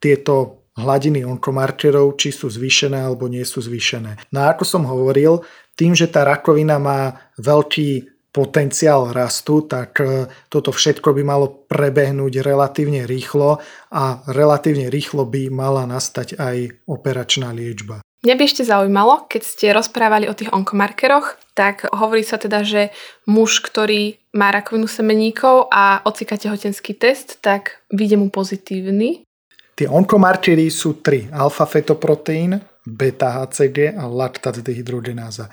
tieto 0.00 0.64
hladiny 0.80 1.22
onkomarkerov, 1.28 2.16
či 2.16 2.32
sú 2.32 2.48
zvýšené 2.48 2.96
alebo 2.96 3.28
nie 3.28 3.44
sú 3.44 3.60
zvýšené. 3.60 4.32
No 4.32 4.48
a 4.48 4.56
ako 4.56 4.64
som 4.64 4.82
hovoril, 4.88 5.44
tým, 5.76 5.92
že 5.92 6.08
tá 6.08 6.24
rakovina 6.24 6.80
má 6.80 7.20
veľký 7.36 8.09
potenciál 8.30 9.10
rastu, 9.10 9.66
tak 9.66 9.98
e, 9.98 10.30
toto 10.46 10.70
všetko 10.70 11.14
by 11.14 11.22
malo 11.26 11.46
prebehnúť 11.66 12.42
relatívne 12.42 13.04
rýchlo 13.04 13.58
a 13.90 14.22
relatívne 14.30 14.86
rýchlo 14.86 15.26
by 15.26 15.50
mala 15.50 15.86
nastať 15.86 16.38
aj 16.38 16.86
operačná 16.86 17.50
liečba. 17.50 18.02
Mňa 18.20 18.34
by 18.36 18.42
ešte 18.44 18.68
zaujímalo, 18.68 19.24
keď 19.32 19.42
ste 19.42 19.66
rozprávali 19.72 20.28
o 20.28 20.36
tých 20.36 20.52
onkomarkeroch, 20.52 21.40
tak 21.56 21.88
hovorí 21.88 22.20
sa 22.20 22.36
teda, 22.36 22.60
že 22.60 22.92
muž, 23.24 23.64
ktorý 23.64 24.20
má 24.36 24.52
rakovinu 24.52 24.84
semeníkov 24.84 25.72
a 25.72 26.04
ocika 26.04 26.36
tehotenský 26.36 27.00
test, 27.00 27.40
tak 27.40 27.80
vyjde 27.88 28.20
mu 28.20 28.28
pozitívny. 28.28 29.24
Tie 29.72 29.88
onkomarkery 29.88 30.68
sú 30.68 31.00
tri. 31.00 31.32
Alfa-fetoproteín, 31.32 32.60
beta-HCG 32.84 33.96
a 33.96 34.04
laktát 34.04 34.60
dehydrogenáza. 34.60 35.48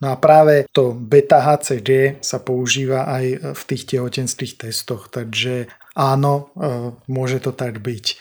No 0.00 0.12
a 0.12 0.16
práve 0.16 0.64
to 0.72 0.96
beta-HCG 0.96 2.22
sa 2.24 2.40
používa 2.40 3.04
aj 3.04 3.52
v 3.52 3.62
tých 3.68 3.84
tehotenských 3.84 4.56
testoch, 4.56 5.12
takže 5.12 5.68
áno, 5.92 6.48
e, 6.56 6.96
môže 7.12 7.44
to 7.44 7.52
tak 7.52 7.84
byť. 7.84 8.16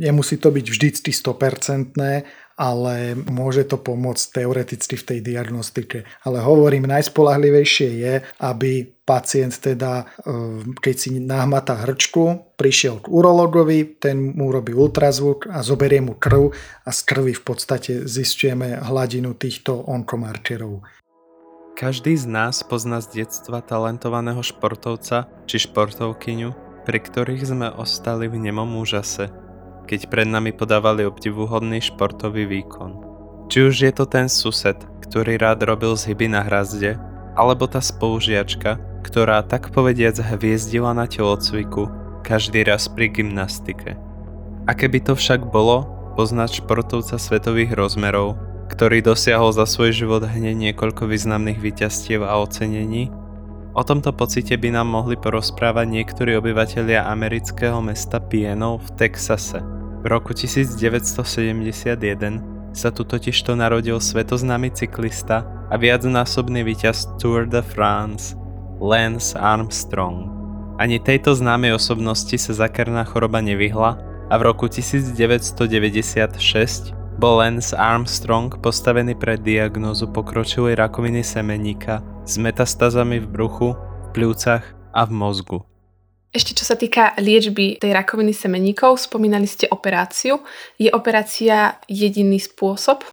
Nemusí 0.00 0.38
to 0.38 0.54
byť 0.54 0.66
vždycky 0.70 1.10
100%, 1.10 1.98
ale 2.60 3.16
môže 3.16 3.64
to 3.64 3.80
pomôcť 3.80 4.44
teoreticky 4.44 5.00
v 5.00 5.06
tej 5.08 5.18
diagnostike. 5.24 6.04
Ale 6.28 6.44
hovorím, 6.44 6.84
najspolahlivejšie 6.92 7.88
je, 8.04 8.14
aby 8.44 8.84
pacient 9.08 9.56
teda, 9.56 10.04
eh, 10.04 10.60
keď 10.76 10.94
si 10.94 11.10
nahmatá 11.24 11.80
hrčku, 11.88 12.52
prišiel 12.60 13.00
k 13.00 13.08
urologovi, 13.08 13.96
ten 13.96 14.36
mu 14.36 14.52
robí 14.52 14.76
ultrazvuk 14.76 15.48
a 15.48 15.64
zoberie 15.64 16.04
mu 16.04 16.20
krv 16.20 16.52
a 16.84 16.90
z 16.92 17.00
krvi 17.08 17.32
v 17.32 17.42
podstate 17.42 18.04
zistujeme 18.04 18.76
hladinu 18.76 19.32
týchto 19.40 19.80
onkomarkerov. 19.88 20.99
Každý 21.80 22.12
z 22.12 22.28
nás 22.28 22.60
pozná 22.60 23.00
z 23.00 23.24
detstva 23.24 23.64
talentovaného 23.64 24.44
športovca 24.44 25.24
či 25.48 25.64
športovkyňu, 25.64 26.52
pri 26.84 26.98
ktorých 27.00 27.48
sme 27.48 27.72
ostali 27.72 28.28
v 28.28 28.36
nemom 28.36 28.68
úžase 28.76 29.32
keď 29.90 30.06
pred 30.06 30.28
nami 30.30 30.54
podávali 30.54 31.02
obdivuhodný 31.02 31.82
športový 31.82 32.46
výkon. 32.46 33.02
Či 33.50 33.58
už 33.66 33.74
je 33.82 33.90
to 33.90 34.06
ten 34.06 34.30
sused, 34.30 34.78
ktorý 35.02 35.34
rád 35.34 35.66
robil 35.66 35.98
zhyby 35.98 36.30
na 36.30 36.46
hrazde, 36.46 36.94
alebo 37.34 37.66
tá 37.66 37.82
spolužiačka, 37.82 38.78
ktorá 39.02 39.42
tak 39.42 39.74
povediac 39.74 40.14
hviezdila 40.14 40.94
na 40.94 41.10
telocviku 41.10 41.90
každý 42.22 42.62
raz 42.62 42.86
pri 42.86 43.10
gymnastike. 43.10 43.98
A 44.68 44.78
keby 44.78 45.02
to 45.02 45.18
však 45.18 45.50
bolo, 45.50 45.90
poznať 46.14 46.62
športovca 46.62 47.18
svetových 47.18 47.74
rozmerov, 47.74 48.38
ktorý 48.70 49.02
dosiahol 49.02 49.50
za 49.50 49.66
svoj 49.66 49.90
život 49.90 50.22
hneď 50.22 50.70
niekoľko 50.70 51.10
významných 51.10 51.58
víťazstiev 51.58 52.22
a 52.22 52.38
ocenení, 52.38 53.10
O 53.70 53.86
tomto 53.86 54.10
pocite 54.10 54.58
by 54.58 54.74
nám 54.74 54.90
mohli 54.90 55.14
porozprávať 55.14 55.86
niektorí 55.86 56.34
obyvatelia 56.34 57.06
amerického 57.06 57.78
mesta 57.78 58.18
Pieno 58.18 58.82
v 58.82 58.88
Texase, 58.98 59.62
v 60.00 60.08
roku 60.08 60.32
1971 60.34 62.72
sa 62.72 62.88
tu 62.88 63.04
totižto 63.04 63.52
narodil 63.52 64.00
svetoznámy 64.00 64.72
cyklista 64.72 65.44
a 65.68 65.76
viacnásobný 65.76 66.64
víťaz 66.64 67.20
Tour 67.20 67.44
de 67.44 67.60
France, 67.60 68.32
Lance 68.80 69.36
Armstrong. 69.36 70.32
Ani 70.80 70.96
tejto 70.96 71.36
známej 71.36 71.76
osobnosti 71.76 72.32
sa 72.40 72.64
zakerná 72.64 73.04
choroba 73.04 73.44
nevyhla 73.44 74.00
a 74.32 74.34
v 74.40 74.42
roku 74.48 74.72
1996 74.72 76.96
bol 77.20 77.44
Lance 77.44 77.76
Armstrong 77.76 78.48
postavený 78.64 79.12
pred 79.12 79.44
diagnózu 79.44 80.08
pokročilej 80.08 80.72
rakoviny 80.72 81.20
semeníka 81.20 82.00
s 82.24 82.40
metastázami 82.40 83.20
v 83.20 83.28
bruchu, 83.28 83.68
v 83.76 84.08
pľúcach 84.16 84.64
a 84.96 85.04
v 85.04 85.12
mozgu. 85.12 85.58
Ešte 86.32 86.56
čo 86.56 86.64
sa 86.64 86.80
týka 86.80 87.12
liečby 87.20 87.76
tej 87.76 87.92
rakoviny 87.92 88.32
semeníkov, 88.32 89.04
spomínali 89.04 89.44
ste 89.44 89.68
operáciu. 89.68 90.40
Je 90.80 90.88
operácia 90.88 91.76
jediný 91.92 92.40
spôsob? 92.40 93.04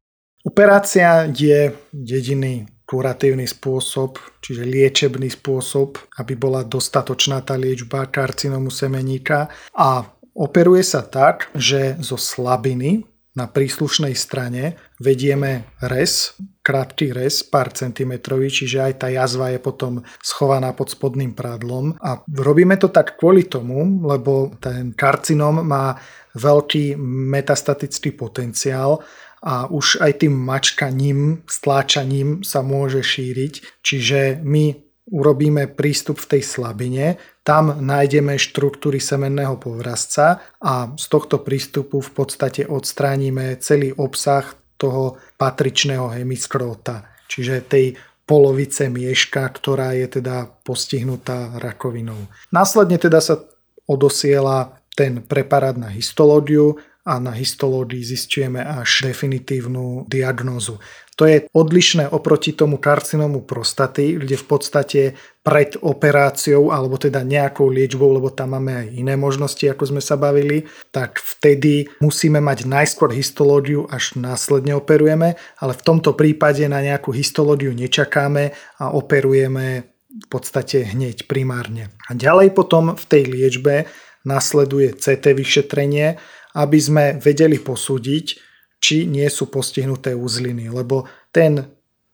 Operácia 0.47 1.27
je 1.27 1.75
jediný 1.91 2.63
kuratívny 2.87 3.43
spôsob, 3.43 4.23
čiže 4.39 4.63
liečebný 4.63 5.27
spôsob, 5.35 5.99
aby 6.15 6.39
bola 6.39 6.63
dostatočná 6.63 7.43
tá 7.43 7.59
liečba 7.59 8.07
karcinomu 8.07 8.71
semeníka 8.71 9.51
a 9.75 10.07
operuje 10.31 10.87
sa 10.87 11.03
tak, 11.03 11.51
že 11.51 11.99
zo 11.99 12.15
slabiny 12.15 13.03
na 13.37 13.45
príslušnej 13.45 14.17
strane 14.17 14.81
vedieme 14.97 15.69
res, 15.85 16.33
krátky 16.65 17.13
res, 17.13 17.45
pár 17.45 17.69
centimetrový, 17.69 18.49
čiže 18.49 18.81
aj 18.81 18.93
tá 18.97 19.07
jazva 19.13 19.53
je 19.53 19.61
potom 19.61 20.01
schovaná 20.25 20.73
pod 20.73 20.89
spodným 20.89 21.37
prádlom. 21.37 21.93
A 22.01 22.25
robíme 22.25 22.81
to 22.81 22.89
tak 22.89 23.13
kvôli 23.21 23.45
tomu, 23.45 24.01
lebo 24.01 24.57
ten 24.57 24.97
karcinom 24.97 25.61
má 25.61 26.01
veľký 26.33 26.97
metastatický 27.29 28.17
potenciál 28.17 29.05
a 29.45 29.69
už 29.69 30.01
aj 30.01 30.25
tým 30.25 30.33
mačkaním, 30.33 31.45
stláčaním 31.45 32.41
sa 32.41 32.65
môže 32.65 33.05
šíriť. 33.05 33.85
Čiže 33.85 34.41
my 34.41 34.86
urobíme 35.11 35.71
prístup 35.71 36.19
v 36.19 36.37
tej 36.37 36.43
slabine, 36.43 37.19
tam 37.47 37.79
nájdeme 37.79 38.35
štruktúry 38.35 38.99
semenného 38.99 39.55
povrazca 39.55 40.43
a 40.59 40.91
z 40.99 41.05
tohto 41.07 41.39
prístupu 41.39 42.03
v 42.03 42.11
podstate 42.11 42.67
odstránime 42.67 43.55
celý 43.63 43.95
obsah 43.95 44.43
toho 44.75 45.15
patričného 45.39 46.11
hemiskrota, 46.11 47.07
čiže 47.31 47.65
tej 47.65 47.85
polovice 48.27 48.91
mieška, 48.91 49.47
ktorá 49.47 49.95
je 49.95 50.19
teda 50.19 50.51
postihnutá 50.67 51.55
rakovinou. 51.63 52.27
Následne 52.51 52.99
teda 52.99 53.23
sa 53.23 53.39
odosiela 53.87 54.75
ten 54.91 55.23
preparát 55.23 55.79
na 55.79 55.87
histológiu 55.87 56.75
a 57.07 57.23
na 57.23 57.31
histológii 57.31 58.03
zistujeme 58.03 58.59
až 58.59 59.07
definitívnu 59.07 60.03
diagnózu. 60.11 60.75
To 61.17 61.25
je 61.25 61.49
odlišné 61.49 62.13
oproti 62.13 62.53
tomu 62.53 62.77
karcinomu 62.77 63.41
prostaty, 63.41 64.21
kde 64.21 64.37
v 64.37 64.45
podstate 64.45 65.01
pred 65.41 65.73
operáciou 65.81 66.69
alebo 66.69 66.99
teda 67.01 67.25
nejakou 67.25 67.73
liečbou, 67.73 68.13
lebo 68.13 68.29
tam 68.29 68.53
máme 68.53 68.85
aj 68.85 68.87
iné 68.93 69.17
možnosti, 69.17 69.65
ako 69.65 69.97
sme 69.97 70.01
sa 70.03 70.13
bavili, 70.13 70.69
tak 70.93 71.17
vtedy 71.17 71.89
musíme 72.05 72.37
mať 72.37 72.69
najskôr 72.69 73.09
histológiu, 73.17 73.89
až 73.89 74.13
následne 74.13 74.77
operujeme, 74.77 75.33
ale 75.57 75.73
v 75.73 75.81
tomto 75.81 76.13
prípade 76.13 76.61
na 76.69 76.85
nejakú 76.85 77.09
histológiu 77.09 77.73
nečakáme 77.73 78.53
a 78.77 78.93
operujeme 78.93 79.89
v 80.05 80.27
podstate 80.29 80.85
hneď 80.85 81.25
primárne. 81.25 81.89
A 82.05 82.13
ďalej 82.13 82.53
potom 82.53 82.93
v 82.93 83.05
tej 83.09 83.23
liečbe 83.25 83.89
nasleduje 84.27 84.93
CT 84.93 85.33
vyšetrenie, 85.33 86.19
aby 86.57 86.79
sme 86.81 87.05
vedeli 87.21 87.61
posúdiť, 87.61 88.25
či 88.81 89.05
nie 89.05 89.25
sú 89.29 89.49
postihnuté 89.53 90.17
uzliny, 90.17 90.69
lebo 90.73 91.05
ten 91.29 91.61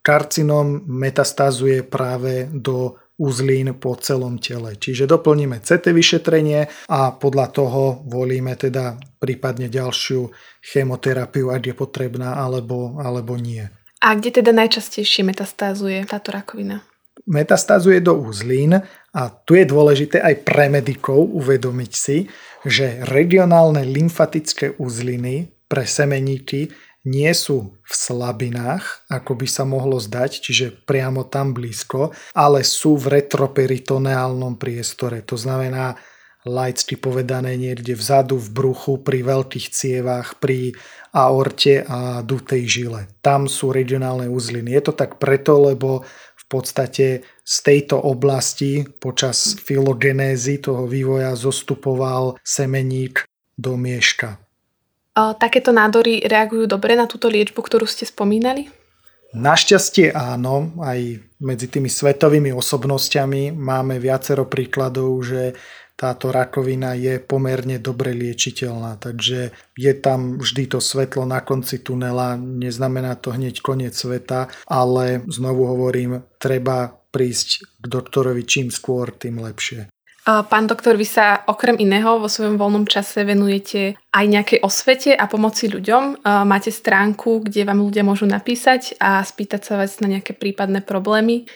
karcinom 0.03 0.83
metastázuje 0.83 1.87
práve 1.87 2.51
do 2.51 2.99
uzlín 3.19 3.77
po 3.77 3.95
celom 3.95 4.41
tele. 4.41 4.75
Čiže 4.75 5.07
doplníme 5.07 5.61
CT 5.63 5.93
vyšetrenie 5.93 6.67
a 6.89 7.13
podľa 7.13 7.47
toho 7.53 7.81
volíme 8.09 8.57
teda 8.57 8.97
prípadne 9.21 9.69
ďalšiu 9.69 10.27
chemoterapiu, 10.59 11.53
ak 11.53 11.71
je 11.71 11.75
potrebná 11.77 12.35
alebo, 12.35 12.99
alebo 12.99 13.37
nie. 13.37 13.63
A 14.03 14.19
kde 14.19 14.43
teda 14.43 14.51
najčastejšie 14.51 15.23
metastázuje 15.23 16.03
táto 16.03 16.35
rakovina? 16.35 16.83
Metastázuje 17.23 18.03
do 18.03 18.19
uzlín 18.19 18.75
a 19.13 19.21
tu 19.31 19.55
je 19.55 19.63
dôležité 19.63 20.19
aj 20.19 20.43
pre 20.43 20.67
medikov 20.67 21.23
uvedomiť 21.23 21.91
si, 21.93 22.27
že 22.63 23.03
regionálne 23.07 23.83
lymfatické 23.83 24.79
uzliny 24.79 25.51
pre 25.67 25.83
semeníky 25.83 26.71
nie 27.03 27.31
sú 27.35 27.75
v 27.83 27.93
slabinách, 27.93 29.03
ako 29.11 29.35
by 29.35 29.47
sa 29.47 29.67
mohlo 29.67 29.99
zdať, 29.99 30.39
čiže 30.39 30.87
priamo 30.87 31.27
tam 31.27 31.51
blízko, 31.51 32.15
ale 32.31 32.63
sú 32.63 32.95
v 32.95 33.19
retroperitoneálnom 33.19 34.55
priestore. 34.55 35.19
To 35.27 35.35
znamená 35.35 35.99
laicky 36.43 36.99
povedané 36.99 37.55
niekde 37.55 37.95
vzadu 37.95 38.35
v 38.39 38.51
bruchu 38.51 38.99
pri 38.99 39.23
veľkých 39.23 39.67
cievách, 39.71 40.39
pri 40.39 40.75
aorte 41.15 41.83
a 41.87 42.19
dutej 42.23 42.67
žile. 42.67 43.07
Tam 43.23 43.47
sú 43.47 43.71
regionálne 43.71 44.27
uzliny. 44.27 44.75
Je 44.75 44.83
to 44.87 44.93
tak 44.95 45.19
preto, 45.19 45.59
lebo 45.59 46.03
podstate 46.53 47.25
z 47.41 47.55
tejto 47.65 47.97
oblasti 47.97 48.85
počas 49.01 49.57
filogenézy 49.57 50.61
toho 50.61 50.85
vývoja 50.85 51.33
zostupoval 51.33 52.37
semeník 52.45 53.25
do 53.57 53.73
mieška. 53.73 54.37
Takéto 55.13 55.73
nádory 55.73 56.25
reagujú 56.25 56.65
dobre 56.65 56.93
na 56.97 57.05
túto 57.09 57.29
liečbu, 57.29 57.57
ktorú 57.57 57.85
ste 57.85 58.05
spomínali? 58.05 58.69
Našťastie 59.33 60.13
áno, 60.13 60.77
aj 60.77 61.17
medzi 61.41 61.65
tými 61.65 61.89
svetovými 61.89 62.53
osobnosťami 62.53 63.49
máme 63.49 63.97
viacero 63.97 64.45
príkladov, 64.45 65.25
že 65.25 65.57
táto 65.93 66.33
rakovina 66.33 66.97
je 66.97 67.21
pomerne 67.21 67.77
dobre 67.77 68.11
liečiteľná, 68.17 68.97
takže 68.97 69.53
je 69.77 69.93
tam 69.93 70.41
vždy 70.41 70.73
to 70.73 70.79
svetlo 70.81 71.23
na 71.23 71.45
konci 71.45 71.79
tunela, 71.85 72.35
neznamená 72.35 73.15
to 73.21 73.31
hneď 73.31 73.61
koniec 73.61 73.93
sveta, 73.93 74.49
ale 74.65 75.21
znovu 75.29 75.69
hovorím, 75.69 76.25
treba 76.41 76.91
prísť 77.13 77.77
k 77.77 77.85
doktorovi 77.85 78.41
čím 78.43 78.67
skôr, 78.73 79.13
tým 79.13 79.37
lepšie. 79.45 79.93
Pán 80.23 80.71
doktor, 80.71 80.95
vy 80.95 81.03
sa 81.03 81.43
okrem 81.51 81.75
iného 81.83 82.15
vo 82.15 82.31
svojom 82.31 82.55
voľnom 82.55 82.87
čase 82.87 83.27
venujete 83.27 83.99
aj 84.15 84.25
nejakej 84.31 84.59
osvete 84.63 85.11
a 85.11 85.27
pomoci 85.27 85.67
ľuďom. 85.67 86.23
Máte 86.47 86.71
stránku, 86.71 87.43
kde 87.43 87.67
vám 87.67 87.83
ľudia 87.83 88.07
môžu 88.07 88.23
napísať 88.23 88.95
a 89.03 89.19
spýtať 89.19 89.67
sa 89.67 89.73
vás 89.75 89.99
na 89.99 90.07
nejaké 90.07 90.31
prípadné 90.31 90.79
problémy. 90.79 91.51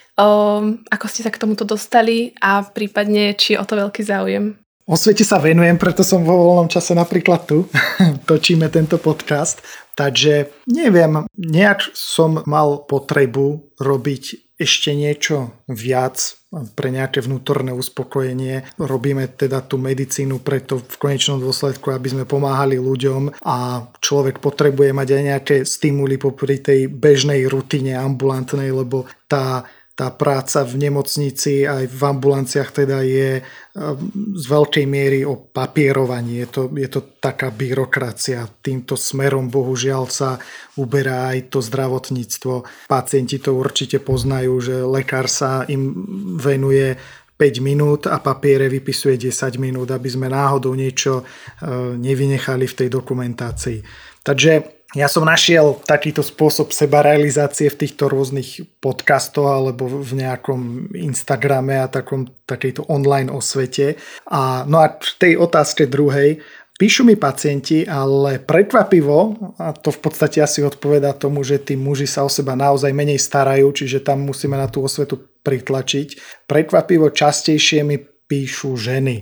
Ako 0.91 1.05
ste 1.07 1.23
sa 1.23 1.31
k 1.31 1.39
tomuto 1.39 1.63
dostali 1.63 2.35
a 2.43 2.67
prípadne, 2.67 3.39
či 3.39 3.55
je 3.55 3.61
o 3.63 3.63
to 3.63 3.79
veľký 3.79 4.03
záujem? 4.03 4.59
O 4.87 4.95
svete 4.95 5.27
sa 5.27 5.39
venujem, 5.39 5.75
preto 5.75 5.99
som 5.99 6.23
vo 6.23 6.35
voľnom 6.35 6.71
čase 6.71 6.95
napríklad 6.95 7.43
tu. 7.43 7.67
Točíme 8.29 8.71
tento 8.71 8.99
podcast. 8.99 9.59
Takže 9.95 10.63
neviem, 10.71 11.27
nejak 11.35 11.91
som 11.91 12.43
mal 12.47 12.87
potrebu 12.87 13.75
robiť 13.79 14.46
ešte 14.57 14.93
niečo 14.97 15.53
viac 15.69 16.37
pre 16.73 16.89
nejaké 16.89 17.21
vnútorné 17.21 17.69
uspokojenie. 17.75 18.65
Robíme 18.81 19.29
teda 19.29 19.61
tú 19.61 19.77
medicínu 19.77 20.41
preto 20.41 20.81
v 20.81 20.95
konečnom 20.97 21.37
dôsledku, 21.37 21.93
aby 21.93 22.07
sme 22.09 22.23
pomáhali 22.25 22.81
ľuďom 22.81 23.37
a 23.45 23.85
človek 24.01 24.41
potrebuje 24.41 24.89
mať 24.97 25.07
aj 25.13 25.21
nejaké 25.21 25.55
stimuly 25.61 26.17
popri 26.17 26.57
tej 26.57 26.89
bežnej 26.89 27.45
rutine 27.45 27.99
ambulantnej, 27.99 28.73
lebo 28.73 29.05
tá 29.27 29.67
tá 29.97 30.13
práca 30.13 30.61
v 30.61 30.77
nemocnici 30.77 31.65
aj 31.65 31.89
v 31.89 32.01
ambulanciách 32.05 32.69
teda 32.69 33.01
je 33.01 33.41
um, 33.41 33.97
z 34.37 34.45
veľkej 34.45 34.85
miery 34.85 35.25
o 35.25 35.49
papierovaní. 35.49 36.45
Je 36.45 36.47
to, 36.53 36.63
je 36.69 36.85
to 36.85 37.17
taká 37.17 37.49
byrokracia. 37.49 38.45
Týmto 38.61 38.93
smerom 38.93 39.49
bohužiaľ 39.49 40.05
sa 40.05 40.37
uberá 40.77 41.33
aj 41.33 41.49
to 41.49 41.65
zdravotníctvo. 41.65 42.85
Pacienti 42.85 43.41
to 43.41 43.57
určite 43.57 43.97
poznajú, 44.05 44.53
že 44.61 44.75
lekár 44.85 45.25
sa 45.25 45.65
im 45.65 45.89
venuje 46.37 46.93
5 47.33 47.65
minút 47.65 48.05
a 48.05 48.21
papiere 48.21 48.69
vypisuje 48.69 49.17
10 49.17 49.57
minút, 49.57 49.89
aby 49.89 50.09
sme 50.13 50.29
náhodou 50.29 50.77
niečo 50.77 51.25
uh, 51.25 51.97
nevynechali 51.97 52.69
v 52.69 52.77
tej 52.85 52.89
dokumentácii. 52.93 53.81
Takže 54.21 54.76
ja 54.95 55.11
som 55.11 55.27
našiel 55.27 55.83
takýto 55.83 56.23
spôsob 56.23 56.71
sebarealizácie 56.71 57.67
v 57.67 57.79
týchto 57.83 58.07
rôznych 58.07 58.63
podcastoch 58.79 59.51
alebo 59.51 59.83
v 59.83 60.11
nejakom 60.23 60.95
Instagrame 60.95 61.83
a 61.83 61.91
takom, 61.91 62.31
takejto 62.47 62.87
online 62.87 63.27
osvete. 63.27 63.99
A, 64.31 64.63
no 64.63 64.79
a 64.79 64.95
v 64.95 65.11
tej 65.19 65.33
otázke 65.35 65.91
druhej, 65.91 66.39
píšu 66.79 67.03
mi 67.03 67.19
pacienti, 67.19 67.83
ale 67.83 68.39
prekvapivo, 68.39 69.35
a 69.59 69.75
to 69.75 69.91
v 69.91 69.99
podstate 69.99 70.39
asi 70.39 70.63
odpoveda 70.63 71.11
tomu, 71.19 71.43
že 71.43 71.59
tí 71.59 71.75
muži 71.75 72.07
sa 72.07 72.23
o 72.23 72.31
seba 72.31 72.55
naozaj 72.55 72.95
menej 72.95 73.19
starajú, 73.19 73.75
čiže 73.75 74.07
tam 74.07 74.23
musíme 74.23 74.55
na 74.55 74.71
tú 74.71 74.87
osvetu 74.87 75.19
pritlačiť. 75.43 76.39
Prekvapivo 76.47 77.11
častejšie 77.11 77.83
mi 77.83 77.99
píšu 77.99 78.79
ženy 78.79 79.19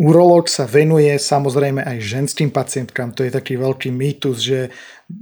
Urológ 0.00 0.48
sa 0.48 0.64
venuje 0.64 1.12
samozrejme 1.12 1.84
aj 1.84 2.00
ženským 2.00 2.48
pacientkám. 2.48 3.12
To 3.12 3.20
je 3.20 3.36
taký 3.36 3.60
veľký 3.60 3.92
mýtus, 3.92 4.40
že 4.40 4.72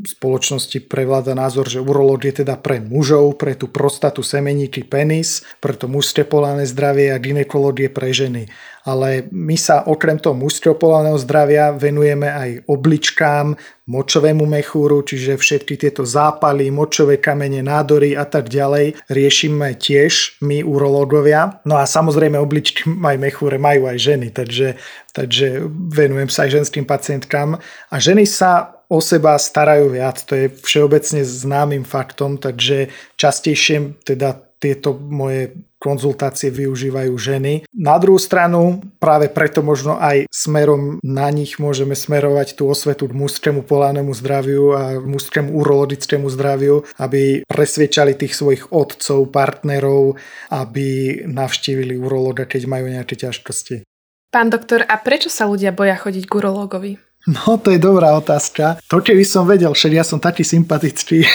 spoločnosti 0.04 0.84
prevláda 0.86 1.32
názor, 1.32 1.66
že 1.66 1.82
urológ 1.82 2.28
je 2.28 2.44
teda 2.44 2.60
pre 2.60 2.78
mužov, 2.80 3.40
pre 3.40 3.56
tú 3.56 3.70
prostatu, 3.70 4.20
semeníky, 4.20 4.84
penis, 4.84 5.42
pre 5.58 5.74
to 5.74 5.88
poláne 6.28 6.68
zdravie 6.68 7.12
a 7.12 7.18
ginekológie 7.18 7.88
pre 7.88 8.12
ženy 8.12 8.48
ale 8.88 9.28
my 9.28 9.52
sa 9.60 9.84
okrem 9.84 10.16
toho 10.16 10.32
mužskopolálneho 10.32 11.20
zdravia 11.20 11.76
venujeme 11.76 12.24
aj 12.24 12.50
obličkám, 12.64 13.52
močovému 13.84 14.48
mechúru, 14.48 15.04
čiže 15.04 15.36
všetky 15.36 15.76
tieto 15.76 16.08
zápaly, 16.08 16.72
močové 16.72 17.20
kamene, 17.20 17.60
nádory 17.60 18.16
a 18.16 18.24
tak 18.24 18.48
ďalej 18.48 18.96
riešime 19.12 19.76
tiež 19.76 20.40
my 20.40 20.64
urológovia. 20.64 21.60
No 21.68 21.76
a 21.76 21.84
samozrejme 21.84 22.40
obličky 22.40 22.88
aj 22.88 23.16
mechúre 23.20 23.60
majú 23.60 23.88
aj 23.92 23.98
ženy, 24.00 24.28
takže, 24.32 24.80
takže 25.12 25.68
venujem 25.92 26.32
sa 26.32 26.48
aj 26.48 26.64
ženským 26.64 26.88
pacientkám 26.88 27.60
a 27.92 27.96
ženy 28.00 28.24
sa 28.24 28.77
o 28.88 28.98
seba 29.04 29.36
starajú 29.36 29.92
viac, 29.92 30.20
to 30.24 30.34
je 30.34 30.46
všeobecne 30.48 31.20
známym 31.22 31.84
faktom, 31.84 32.40
takže 32.40 32.88
častejšie 33.20 34.00
teda 34.04 34.48
tieto 34.58 34.98
moje 34.98 35.54
konzultácie 35.78 36.50
využívajú 36.50 37.14
ženy. 37.14 37.62
Na 37.70 37.94
druhú 38.02 38.18
stranu, 38.18 38.82
práve 38.98 39.30
preto 39.30 39.62
možno 39.62 39.94
aj 39.94 40.26
smerom 40.26 40.98
na 41.06 41.30
nich 41.30 41.62
môžeme 41.62 41.94
smerovať 41.94 42.58
tú 42.58 42.66
osvetu 42.66 43.06
k 43.06 43.14
mužskému 43.14 43.62
polárnemu 43.62 44.10
zdraviu 44.10 44.74
a 44.74 44.98
mužskému 44.98 45.54
urologickému 45.54 46.26
zdraviu, 46.34 46.82
aby 46.98 47.46
presviečali 47.46 48.18
tých 48.18 48.34
svojich 48.34 48.74
otcov, 48.74 49.30
partnerov, 49.30 50.18
aby 50.50 51.22
navštívili 51.30 51.94
urologa, 51.94 52.42
keď 52.42 52.66
majú 52.66 52.90
nejaké 52.90 53.14
ťažkosti. 53.14 53.86
Pán 54.34 54.50
doktor, 54.50 54.82
a 54.84 54.98
prečo 54.98 55.30
sa 55.30 55.46
ľudia 55.46 55.70
boja 55.70 55.94
chodiť 55.94 56.26
k 56.26 56.32
urologovi? 56.34 56.92
No, 57.26 57.58
to 57.58 57.74
je 57.74 57.82
dobrá 57.82 58.14
otázka. 58.14 58.78
To 58.88 59.02
keby 59.02 59.26
som 59.26 59.44
vedel, 59.44 59.74
však 59.74 59.92
ja 59.92 60.04
som 60.06 60.22
taký 60.22 60.46
sympatický. 60.46 61.26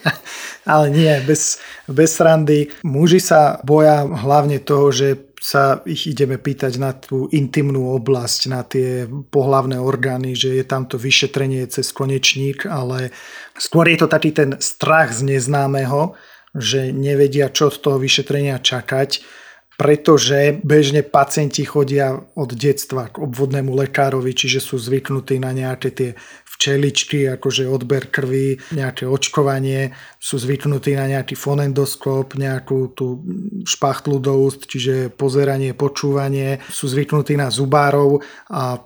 Ale 0.70 0.92
nie, 0.92 1.08
bez, 1.24 1.62
bez 1.88 2.18
srandy. 2.18 2.68
Muži 2.84 3.22
sa 3.22 3.62
boja 3.64 4.04
hlavne 4.04 4.60
toho, 4.60 4.92
že 4.92 5.30
sa 5.40 5.80
ich 5.88 6.04
ideme 6.04 6.36
pýtať 6.36 6.76
na 6.76 6.92
tú 6.92 7.24
intimnú 7.32 7.96
oblasť, 7.96 8.40
na 8.52 8.60
tie 8.60 9.08
pohlavné 9.08 9.80
orgány, 9.80 10.36
že 10.36 10.52
je 10.52 10.64
tam 10.68 10.84
to 10.84 11.00
vyšetrenie 11.00 11.64
cez 11.72 11.96
konečník, 11.96 12.68
ale 12.68 13.08
skôr 13.56 13.88
je 13.88 14.04
to 14.04 14.08
taký 14.12 14.36
ten 14.36 14.60
strach 14.60 15.16
z 15.16 15.24
neznámeho, 15.24 16.12
že 16.52 16.92
nevedia, 16.92 17.48
čo 17.48 17.72
od 17.72 17.80
toho 17.80 17.96
vyšetrenia 17.96 18.60
čakať 18.60 19.39
pretože 19.80 20.60
bežne 20.60 21.00
pacienti 21.00 21.64
chodia 21.64 22.12
od 22.36 22.52
detstva 22.52 23.08
k 23.08 23.24
obvodnému 23.24 23.72
lekárovi, 23.72 24.36
čiže 24.36 24.60
sú 24.60 24.76
zvyknutí 24.76 25.40
na 25.40 25.56
nejaké 25.56 25.88
tie 25.88 26.10
včeličky, 26.44 27.24
akože 27.40 27.64
odber 27.64 28.12
krvi, 28.12 28.60
nejaké 28.76 29.08
očkovanie, 29.08 29.96
sú 30.20 30.36
zvyknutí 30.36 30.92
na 30.92 31.08
nejaký 31.08 31.32
fonendoskop, 31.32 32.36
nejakú 32.36 32.92
tú 32.92 33.24
špachtlu 33.64 34.20
do 34.20 34.36
úst, 34.44 34.68
čiže 34.68 35.08
pozeranie, 35.08 35.72
počúvanie, 35.72 36.60
sú 36.68 36.84
zvyknutí 36.84 37.40
na 37.40 37.48
zubárov 37.48 38.20
a 38.52 38.76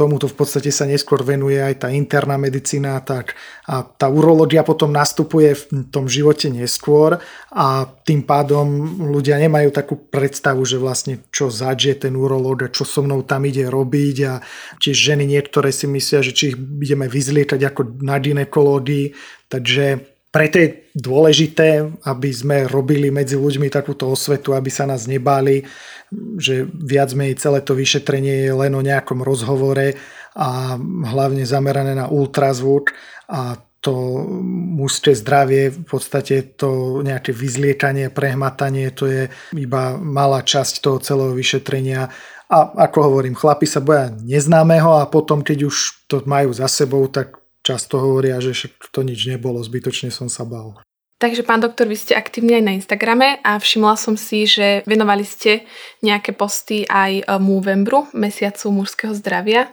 tomuto 0.00 0.32
v 0.32 0.36
podstate 0.40 0.72
sa 0.72 0.88
neskôr 0.88 1.20
venuje 1.20 1.60
aj 1.60 1.84
tá 1.84 1.88
interná 1.92 2.40
medicína 2.40 2.96
tak 3.04 3.36
a 3.68 3.84
tá 3.84 4.08
urológia 4.08 4.64
potom 4.64 4.88
nastupuje 4.88 5.52
v 5.52 5.92
tom 5.92 6.08
živote 6.08 6.48
neskôr 6.48 7.20
a 7.52 7.84
tým 7.84 8.24
pádom 8.24 8.64
ľudia 9.12 9.36
nemajú 9.36 9.68
takú 9.68 10.00
predstavu, 10.00 10.64
že 10.64 10.80
vlastne 10.80 11.20
čo 11.28 11.52
zač 11.52 11.92
ten 12.00 12.16
urológ 12.16 12.64
a 12.64 12.72
čo 12.72 12.88
so 12.88 13.04
mnou 13.04 13.20
tam 13.28 13.44
ide 13.44 13.68
robiť 13.68 14.16
a 14.24 14.40
tiež 14.80 14.96
ženy 14.96 15.28
niektoré 15.28 15.68
si 15.68 15.84
myslia, 15.84 16.24
že 16.24 16.32
či 16.32 16.42
ich 16.52 16.56
ideme 16.56 17.04
vyzliekať 17.04 17.60
ako 17.68 18.00
na 18.00 18.16
ginekológii, 18.16 19.12
takže 19.52 20.00
preto 20.30 20.62
je 20.62 20.86
dôležité, 20.94 21.90
aby 22.06 22.30
sme 22.30 22.70
robili 22.70 23.10
medzi 23.10 23.34
ľuďmi 23.34 23.66
takúto 23.66 24.06
osvetu, 24.06 24.54
aby 24.54 24.70
sa 24.70 24.86
nás 24.86 25.10
nebáli, 25.10 25.66
že 26.38 26.66
viac 26.66 27.14
menej 27.14 27.38
celé 27.38 27.62
to 27.62 27.78
vyšetrenie 27.78 28.50
je 28.50 28.52
len 28.54 28.74
o 28.74 28.82
nejakom 28.82 29.22
rozhovore 29.22 29.94
a 30.34 30.78
hlavne 31.06 31.46
zamerané 31.46 31.94
na 31.94 32.10
ultrazvuk 32.10 32.94
a 33.30 33.58
to 33.80 34.28
mužské 34.76 35.16
zdravie, 35.16 35.72
v 35.72 35.86
podstate 35.88 36.52
to 36.60 37.00
nejaké 37.00 37.32
vyzliekanie, 37.32 38.12
prehmatanie, 38.12 38.92
to 38.92 39.08
je 39.08 39.22
iba 39.56 39.96
malá 39.96 40.44
časť 40.44 40.84
toho 40.84 41.00
celého 41.00 41.32
vyšetrenia. 41.32 42.12
A 42.52 42.58
ako 42.90 43.08
hovorím, 43.08 43.32
chlapi 43.32 43.64
sa 43.64 43.80
boja 43.80 44.12
neznámeho 44.20 45.00
a 45.00 45.08
potom, 45.08 45.40
keď 45.40 45.64
už 45.64 46.04
to 46.12 46.20
majú 46.28 46.52
za 46.52 46.68
sebou, 46.68 47.08
tak 47.08 47.40
často 47.64 47.96
hovoria, 47.96 48.36
že 48.44 48.68
to 48.92 49.00
nič 49.00 49.32
nebolo, 49.32 49.64
zbytočne 49.64 50.12
som 50.12 50.28
sa 50.28 50.44
bal. 50.44 50.76
Takže 51.20 51.44
pán 51.44 51.60
doktor, 51.60 51.84
vy 51.84 52.00
ste 52.00 52.16
aktívni 52.16 52.56
aj 52.56 52.64
na 52.64 52.72
Instagrame 52.72 53.44
a 53.44 53.60
všimla 53.60 53.92
som 54.00 54.16
si, 54.16 54.48
že 54.48 54.80
venovali 54.88 55.20
ste 55.20 55.68
nejaké 56.00 56.32
posty 56.32 56.88
aj 56.88 57.12
e, 57.20 57.22
Movembru, 57.36 58.08
mesiacu 58.16 58.72
mužského 58.72 59.12
zdravia. 59.12 59.68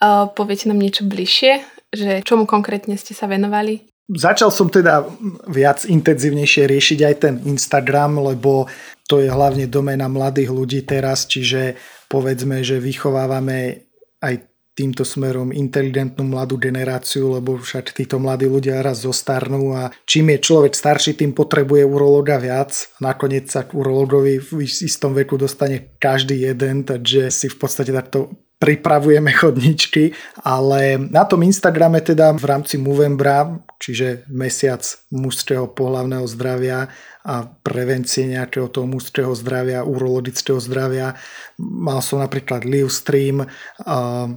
Uh, 0.00 0.32
poviete 0.32 0.64
nám 0.64 0.80
niečo 0.80 1.04
bližšie, 1.04 1.60
že 1.92 2.24
čomu 2.24 2.48
konkrétne 2.48 2.96
ste 2.96 3.12
sa 3.12 3.28
venovali? 3.28 3.84
Začal 4.08 4.48
som 4.48 4.72
teda 4.72 5.04
viac 5.44 5.84
intenzívnejšie 5.84 6.64
riešiť 6.64 6.98
aj 7.04 7.14
ten 7.20 7.34
Instagram, 7.44 8.16
lebo 8.32 8.64
to 9.04 9.20
je 9.20 9.28
hlavne 9.28 9.68
doména 9.68 10.08
mladých 10.08 10.56
ľudí 10.56 10.80
teraz, 10.88 11.28
čiže 11.28 11.76
povedzme, 12.08 12.64
že 12.64 12.80
vychovávame 12.80 13.92
aj 14.24 14.49
týmto 14.80 15.04
smerom 15.04 15.52
inteligentnú 15.52 16.24
mladú 16.24 16.56
generáciu, 16.56 17.36
lebo 17.36 17.60
však 17.60 17.92
títo 17.92 18.16
mladí 18.16 18.48
ľudia 18.48 18.80
raz 18.80 19.04
zostarnú 19.04 19.76
a 19.76 19.92
čím 20.08 20.32
je 20.32 20.38
človek 20.40 20.72
starší, 20.72 21.20
tým 21.20 21.36
potrebuje 21.36 21.84
urológa 21.84 22.40
viac. 22.40 22.72
Nakoniec 23.04 23.52
sa 23.52 23.68
k 23.68 23.76
urológovi 23.76 24.40
v 24.40 24.64
istom 24.64 25.12
veku 25.12 25.36
dostane 25.36 25.92
každý 26.00 26.48
jeden, 26.48 26.88
takže 26.88 27.28
si 27.28 27.52
v 27.52 27.56
podstate 27.60 27.92
takto 27.92 28.32
pripravujeme 28.60 29.32
chodničky, 29.32 30.12
ale 30.44 31.00
na 31.00 31.24
tom 31.24 31.40
Instagrame 31.40 32.04
teda 32.04 32.36
v 32.36 32.44
rámci 32.44 32.76
Movembra, 32.76 33.56
čiže 33.80 34.28
mesiac 34.28 34.84
mužského 35.08 35.64
pohlavného 35.72 36.28
zdravia, 36.28 36.92
a 37.20 37.44
prevencie 37.44 38.24
nejakého 38.28 38.72
toho 38.72 38.88
mužského 38.88 39.32
zdravia, 39.36 39.84
urologického 39.84 40.56
zdravia. 40.56 41.16
Mal 41.60 42.00
som 42.00 42.20
napríklad 42.20 42.64
live 42.64 42.88
stream 42.88 43.44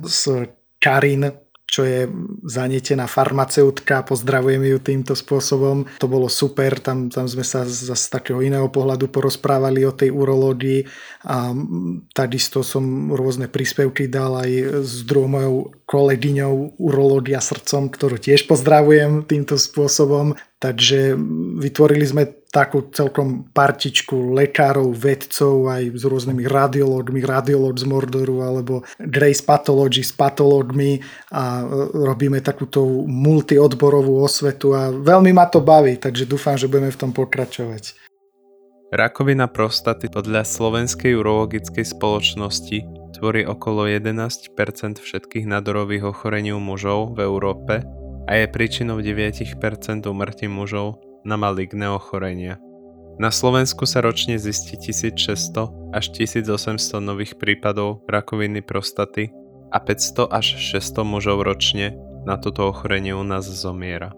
s 0.03 0.27
Karin, 0.83 1.31
čo 1.73 1.81
je 1.89 2.05
zanietená 2.45 3.09
farmaceutka, 3.09 4.05
pozdravujem 4.05 4.61
ju 4.61 4.77
týmto 4.77 5.17
spôsobom. 5.17 5.89
To 5.97 6.05
bolo 6.05 6.29
super, 6.29 6.77
tam, 6.77 7.09
tam 7.09 7.25
sme 7.25 7.41
sa 7.41 7.65
z, 7.65 7.89
takého 8.13 8.45
iného 8.45 8.69
pohľadu 8.69 9.09
porozprávali 9.09 9.81
o 9.81 9.89
tej 9.89 10.13
urológii 10.13 10.85
a 11.25 11.49
takisto 12.13 12.61
som 12.61 13.09
rôzne 13.17 13.49
príspevky 13.49 14.05
dal 14.05 14.37
aj 14.37 14.85
s 14.85 15.01
druhou 15.01 15.33
mojou 15.33 15.55
kolegyňou 15.89 16.77
urológia 16.77 17.41
srdcom, 17.41 17.89
ktorú 17.89 18.21
tiež 18.21 18.45
pozdravujem 18.45 19.25
týmto 19.25 19.57
spôsobom. 19.57 20.37
Takže 20.61 21.17
vytvorili 21.57 22.05
sme 22.05 22.23
takú 22.53 22.93
celkom 22.93 23.49
partičku 23.49 24.37
lekárov, 24.37 24.93
vedcov, 24.93 25.73
aj 25.73 25.97
s 25.97 26.03
rôznymi 26.05 26.45
radiológmi, 26.45 27.25
radiológ 27.25 27.81
z 27.81 27.89
Mordoru, 27.89 28.45
alebo 28.45 28.85
Grace 29.01 29.41
Pathology 29.41 30.05
s 30.05 30.13
patológmi 30.13 31.01
a 31.33 31.65
robíme 31.97 32.45
takúto 32.45 32.85
multiodborovú 33.09 34.21
osvetu 34.21 34.77
a 34.77 34.93
veľmi 34.93 35.33
ma 35.33 35.49
to 35.49 35.65
baví, 35.65 35.97
takže 35.97 36.29
dúfam, 36.29 36.53
že 36.53 36.69
budeme 36.69 36.93
v 36.93 36.99
tom 37.01 37.09
pokračovať. 37.09 37.97
Rakovina 38.93 39.49
prostaty 39.49 40.05
podľa 40.05 40.45
Slovenskej 40.45 41.17
urologickej 41.17 41.81
spoločnosti 41.81 42.85
tvorí 43.17 43.41
okolo 43.41 43.89
11% 43.89 44.53
všetkých 45.01 45.49
nadorových 45.49 46.13
ochorení 46.13 46.53
u 46.53 46.61
mužov 46.61 47.17
v 47.17 47.25
Európe 47.25 47.81
a 48.29 48.31
je 48.37 48.45
príčinou 48.45 49.01
9% 49.01 49.57
umrtí 50.05 50.45
mužov 50.45 51.01
na 51.23 51.39
maligné 51.39 51.89
ochorenia. 51.89 52.59
Na 53.17 53.29
Slovensku 53.29 53.85
sa 53.85 54.01
ročne 54.01 54.41
zistí 54.41 54.75
1600 54.75 55.93
až 55.93 56.05
1800 56.17 56.97
nových 56.99 57.37
prípadov 57.37 58.01
rakoviny 58.09 58.65
prostaty 58.65 59.29
a 59.69 59.77
500 59.77 60.29
až 60.33 60.57
600 60.57 61.05
mužov 61.05 61.45
ročne 61.45 61.93
na 62.25 62.39
toto 62.39 62.69
ochorenie 62.69 63.13
u 63.13 63.21
nás 63.21 63.45
zomiera. 63.45 64.13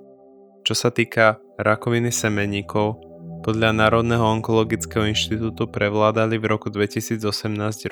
Čo 0.64 0.74
sa 0.74 0.90
týka 0.90 1.38
rakoviny 1.60 2.10
semeníkov, 2.10 3.04
podľa 3.46 3.78
Národného 3.78 4.26
onkologického 4.42 5.06
inštitútu 5.06 5.70
prevládali 5.70 6.42
v 6.42 6.50
roku 6.50 6.74
2018 6.74 7.22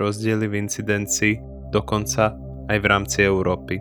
rozdiely 0.01 0.49
v 0.49 0.53
incidencii 0.65 1.33
dokonca 1.69 2.33
aj 2.71 2.77
v 2.81 2.85
rámci 2.89 3.21
Európy. 3.21 3.77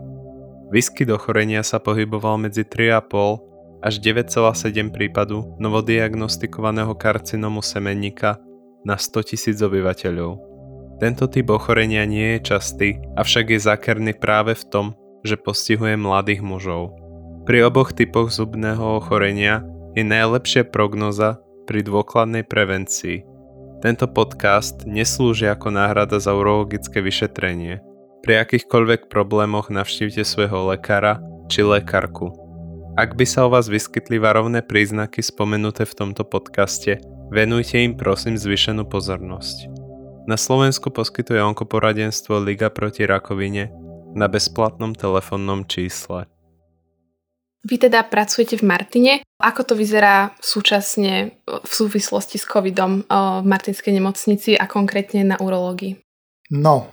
Výskyt 0.68 1.08
ochorenia 1.08 1.64
sa 1.64 1.80
pohyboval 1.80 2.44
medzi 2.44 2.64
3,5 2.68 3.51
až 3.82 3.98
9,7 3.98 4.94
prípadu 4.94 5.58
novodiagnostikovaného 5.58 6.94
karcinomu 6.94 7.60
semenníka 7.60 8.38
na 8.86 8.94
100 8.94 9.34
tisíc 9.34 9.58
obyvateľov. 9.58 10.38
Tento 11.02 11.26
typ 11.26 11.50
ochorenia 11.50 12.06
nie 12.06 12.38
je 12.38 12.54
častý, 12.54 13.02
avšak 13.18 13.52
je 13.52 13.60
zákerný 13.60 14.14
práve 14.14 14.54
v 14.54 14.64
tom, 14.70 14.86
že 15.26 15.34
postihuje 15.34 15.98
mladých 15.98 16.46
mužov. 16.46 16.94
Pri 17.42 17.66
oboch 17.66 17.90
typoch 17.90 18.30
zubného 18.30 19.02
ochorenia 19.02 19.66
je 19.98 20.06
najlepšia 20.06 20.70
prognoza 20.70 21.42
pri 21.66 21.82
dôkladnej 21.82 22.46
prevencii. 22.46 23.26
Tento 23.82 24.06
podcast 24.06 24.86
neslúži 24.86 25.50
ako 25.50 25.74
náhrada 25.74 26.22
za 26.22 26.30
urologické 26.30 27.02
vyšetrenie– 27.02 27.82
pri 28.22 28.38
akýchkoľvek 28.38 29.10
problémoch 29.10 29.66
navštívte 29.66 30.22
svojho 30.22 30.70
lekára 30.70 31.18
či 31.50 31.66
lekárku. 31.66 32.30
Ak 32.92 33.16
by 33.16 33.24
sa 33.24 33.48
u 33.48 33.50
vás 33.50 33.72
vyskytli 33.72 34.20
varovné 34.20 34.60
príznaky 34.60 35.24
spomenuté 35.24 35.88
v 35.88 35.96
tomto 35.96 36.28
podcaste, 36.28 37.00
venujte 37.32 37.80
im 37.80 37.96
prosím 37.96 38.36
zvyšenú 38.36 38.84
pozornosť. 38.84 39.72
Na 40.28 40.36
Slovensku 40.36 40.92
poskytuje 40.92 41.40
onkoporadenstvo 41.40 42.36
Liga 42.44 42.68
proti 42.68 43.08
rakovine 43.08 43.72
na 44.12 44.28
bezplatnom 44.28 44.92
telefónnom 44.92 45.64
čísle. 45.64 46.28
Vy 47.64 47.80
teda 47.80 48.04
pracujete 48.04 48.60
v 48.60 48.68
Martine. 48.68 49.12
Ako 49.40 49.64
to 49.64 49.72
vyzerá 49.72 50.36
súčasne 50.44 51.40
v 51.48 51.72
súvislosti 51.72 52.36
s 52.36 52.44
covidom 52.44 53.08
v 53.08 53.46
Martinskej 53.48 53.96
nemocnici 53.96 54.52
a 54.52 54.68
konkrétne 54.68 55.24
na 55.24 55.40
urológii? 55.40 55.96
No, 56.52 56.92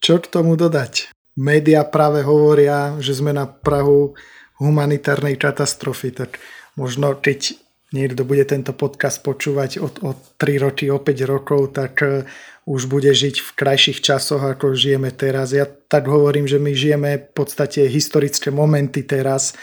čo 0.00 0.16
k 0.16 0.32
tomu 0.32 0.56
dodať? 0.56 1.12
Média 1.36 1.84
práve 1.84 2.24
hovoria, 2.24 2.96
že 3.04 3.20
sme 3.20 3.36
na 3.36 3.44
Prahu 3.44 4.16
humanitárnej 4.60 5.40
katastrofy, 5.40 6.12
tak 6.12 6.38
možno 6.76 7.16
keď 7.16 7.56
niekto 7.90 8.22
bude 8.22 8.46
tento 8.46 8.70
podcast 8.70 9.18
počúvať 9.24 9.82
o, 9.82 9.88
o 10.06 10.10
3 10.38 10.62
roky, 10.62 10.86
o 10.92 11.02
5 11.02 11.26
rokov, 11.26 11.74
tak 11.74 12.04
e, 12.06 12.28
už 12.70 12.86
bude 12.86 13.10
žiť 13.10 13.42
v 13.42 13.50
krajších 13.56 13.98
časoch, 13.98 14.44
ako 14.44 14.78
žijeme 14.78 15.10
teraz. 15.10 15.50
Ja 15.50 15.66
tak 15.66 16.06
hovorím, 16.06 16.46
že 16.46 16.62
my 16.62 16.70
žijeme 16.70 17.10
v 17.18 17.30
podstate 17.34 17.90
historické 17.90 18.54
momenty 18.54 19.02
teraz, 19.02 19.58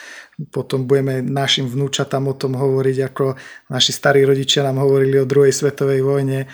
potom 0.51 0.85
budeme 0.85 1.25
našim 1.25 1.65
vnúčatám 1.65 2.29
o 2.29 2.35
tom 2.37 2.53
hovoriť, 2.53 2.97
ako 3.09 3.33
naši 3.73 3.91
starí 3.95 4.21
rodičia 4.21 4.61
nám 4.61 4.83
hovorili 4.83 5.17
o 5.17 5.25
druhej 5.25 5.49
svetovej 5.49 6.05
vojne 6.05 6.45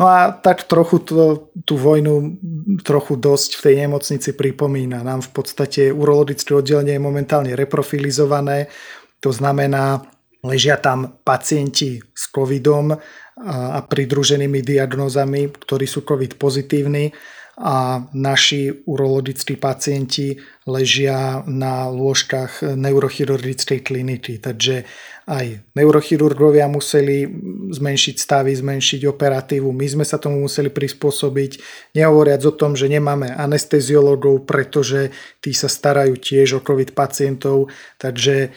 No 0.00 0.08
a 0.08 0.32
tak 0.32 0.64
trochu 0.64 1.04
to, 1.04 1.52
tú 1.68 1.76
vojnu 1.76 2.40
trochu 2.80 3.20
dosť 3.20 3.60
v 3.60 3.64
tej 3.68 3.74
nemocnici 3.84 4.32
pripomína. 4.32 5.04
Nám 5.04 5.28
v 5.28 5.30
podstate 5.36 5.92
urologické 5.92 6.56
oddelenie 6.56 6.96
je 6.96 7.04
momentálne 7.04 7.52
reprofilizované, 7.52 8.72
to 9.20 9.28
znamená, 9.28 10.00
ležia 10.40 10.80
tam 10.80 11.20
pacienti 11.20 12.00
s 12.16 12.32
covidom 12.32 12.96
a 13.44 13.78
pridruženými 13.84 14.64
diagnózami, 14.64 15.52
ktorí 15.52 15.84
sú 15.84 16.00
covid 16.08 16.40
pozitívni 16.40 17.12
a 17.60 18.00
naši 18.16 18.72
urologickí 18.72 19.60
pacienti 19.60 20.32
ležia 20.64 21.44
na 21.44 21.92
lôžkach 21.92 22.64
neurochirurgickej 22.72 23.84
kliniky. 23.84 24.40
Takže 24.40 24.88
aj 25.30 25.62
neurochirurgovia 25.78 26.66
museli 26.66 27.22
zmenšiť 27.70 28.16
stavy, 28.18 28.50
zmenšiť 28.50 29.06
operatívu. 29.06 29.70
My 29.70 29.86
sme 29.86 30.02
sa 30.02 30.18
tomu 30.18 30.42
museli 30.42 30.74
prispôsobiť, 30.74 31.62
nehovoriac 31.94 32.42
o 32.42 32.50
tom, 32.50 32.74
že 32.74 32.90
nemáme 32.90 33.30
anesteziologov, 33.30 34.42
pretože 34.42 35.14
tí 35.38 35.54
sa 35.54 35.70
starajú 35.70 36.18
tiež 36.18 36.58
o 36.58 36.64
COVID 36.66 36.98
pacientov, 36.98 37.70
takže 38.02 38.50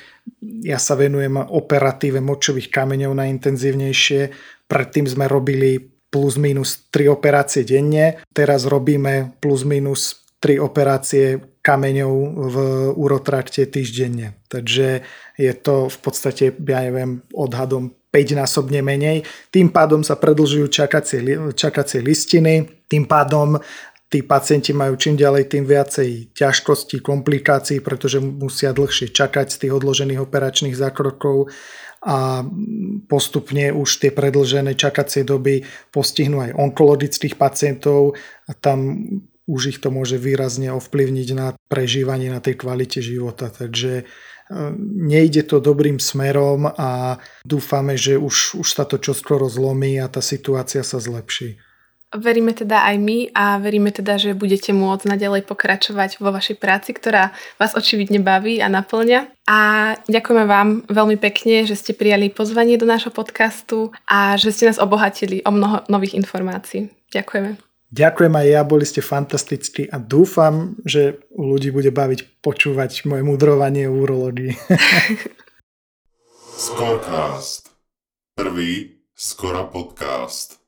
ja 0.65 0.82
sa 0.82 0.97
venujem 0.97 1.38
operatíve 1.38 2.17
močových 2.17 2.74
kameňov 2.74 3.13
najintenzívnejšie. 3.13 4.21
Predtým 4.65 5.05
sme 5.05 5.30
robili 5.30 5.78
plus 6.09 6.39
minus 6.41 6.89
3 6.89 7.11
operácie 7.11 7.67
denne. 7.67 8.21
Teraz 8.32 8.65
robíme 8.65 9.36
plus 9.43 9.67
minus 9.67 10.22
3 10.44 10.60
operácie 10.60 11.39
kameňov 11.64 12.14
v 12.36 12.56
urotrakte 13.00 13.64
týždenne. 13.64 14.36
Takže 14.52 15.08
je 15.39 15.54
to 15.56 15.88
v 15.88 15.98
podstate, 16.04 16.52
ja 16.52 16.80
neviem, 16.84 17.24
odhadom 17.32 17.96
5-násobne 18.12 18.84
menej. 18.84 19.24
Tým 19.48 19.72
pádom 19.72 20.04
sa 20.04 20.20
predlžujú 20.20 20.68
čakacie, 20.68 21.24
čakacie 21.56 22.04
listiny, 22.04 22.84
tým 22.91 23.08
pádom 23.08 23.56
tí 24.12 24.22
pacienti 24.22 24.76
majú 24.76 24.94
čím 25.00 25.18
ďalej 25.18 25.50
tým 25.50 25.66
viacej 25.66 26.36
ťažkostí, 26.38 27.02
komplikácií, 27.02 27.82
pretože 27.82 28.22
musia 28.22 28.76
dlhšie 28.76 29.10
čakať 29.10 29.48
z 29.50 29.58
tých 29.66 29.74
odložených 29.74 30.22
operačných 30.22 30.78
zákrokov 30.78 31.50
a 32.04 32.44
postupne 33.08 33.72
už 33.72 33.89
tie 34.04 34.12
predlžené 34.12 34.76
čakacie 34.76 35.24
doby 35.26 35.64
postihnú 35.89 36.44
aj 36.44 36.52
onkologických 36.54 37.39
pacientov 37.39 38.20
a 38.46 38.52
tam 38.54 39.08
už 39.48 39.76
ich 39.76 39.80
to 39.84 39.91
môže 39.91 40.16
výrazne 40.16 40.72
ovplyvniť 40.72 41.30
na 41.36 41.48
prežívanie, 41.68 42.32
na 42.32 42.39
tej 42.39 42.60
kvalite 42.60 43.04
života. 43.04 43.52
Takže 43.52 44.08
nejde 44.84 45.44
to 45.48 45.64
dobrým 45.64 46.00
smerom 46.00 46.68
a 46.68 47.18
dúfame, 47.48 47.96
že 47.96 48.20
už, 48.20 48.60
už 48.60 48.68
sa 48.68 48.84
to 48.84 49.00
čoskoro 49.00 49.48
zlomí 49.48 50.00
a 50.00 50.12
tá 50.12 50.20
situácia 50.20 50.84
sa 50.84 51.00
zlepší. 51.00 51.60
Veríme 52.14 52.54
teda 52.54 52.86
aj 52.94 52.96
my 53.02 53.34
a 53.34 53.58
veríme 53.58 53.89
teda, 53.89 54.22
že 54.22 54.38
budete 54.38 54.70
môcť 54.70 55.10
naďalej 55.10 55.50
pokračovať 55.50 56.22
vo 56.22 56.30
vašej 56.30 56.62
práci, 56.62 56.94
ktorá 56.94 57.34
vás 57.58 57.74
očividne 57.74 58.22
baví 58.22 58.62
a 58.62 58.70
naplňa. 58.70 59.34
A 59.50 59.60
ďakujeme 60.06 60.46
vám 60.46 60.86
veľmi 60.94 61.18
pekne, 61.18 61.66
že 61.66 61.74
ste 61.74 61.98
prijali 61.98 62.30
pozvanie 62.30 62.78
do 62.78 62.86
nášho 62.86 63.10
podcastu 63.10 63.89
a 64.06 64.38
že 64.38 64.54
ste 64.54 64.70
nás 64.70 64.78
obohatili 64.78 65.41
o 65.41 65.50
mnoho 65.50 65.89
nových 65.89 66.14
informácií. 66.14 66.94
Ďakujeme. 67.10 67.72
Ďakujem 67.94 68.34
aj 68.34 68.48
ja, 68.50 68.62
boli 68.66 68.89
ste 68.89 69.06
fantastickí 69.06 69.86
a 69.86 70.02
dúfam, 70.02 70.74
že 70.82 71.22
u 71.30 71.54
ľudí 71.54 71.70
bude 71.70 71.94
baviť 71.94 72.41
počúvať 72.41 73.06
moje 73.06 73.22
mudrovanie 73.22 73.86
o 73.86 73.94
urológii. 74.02 74.58
Scorecast. 76.66 77.70
Prvý 78.34 78.98
Skora 79.14 79.70
podcast. 79.70 80.62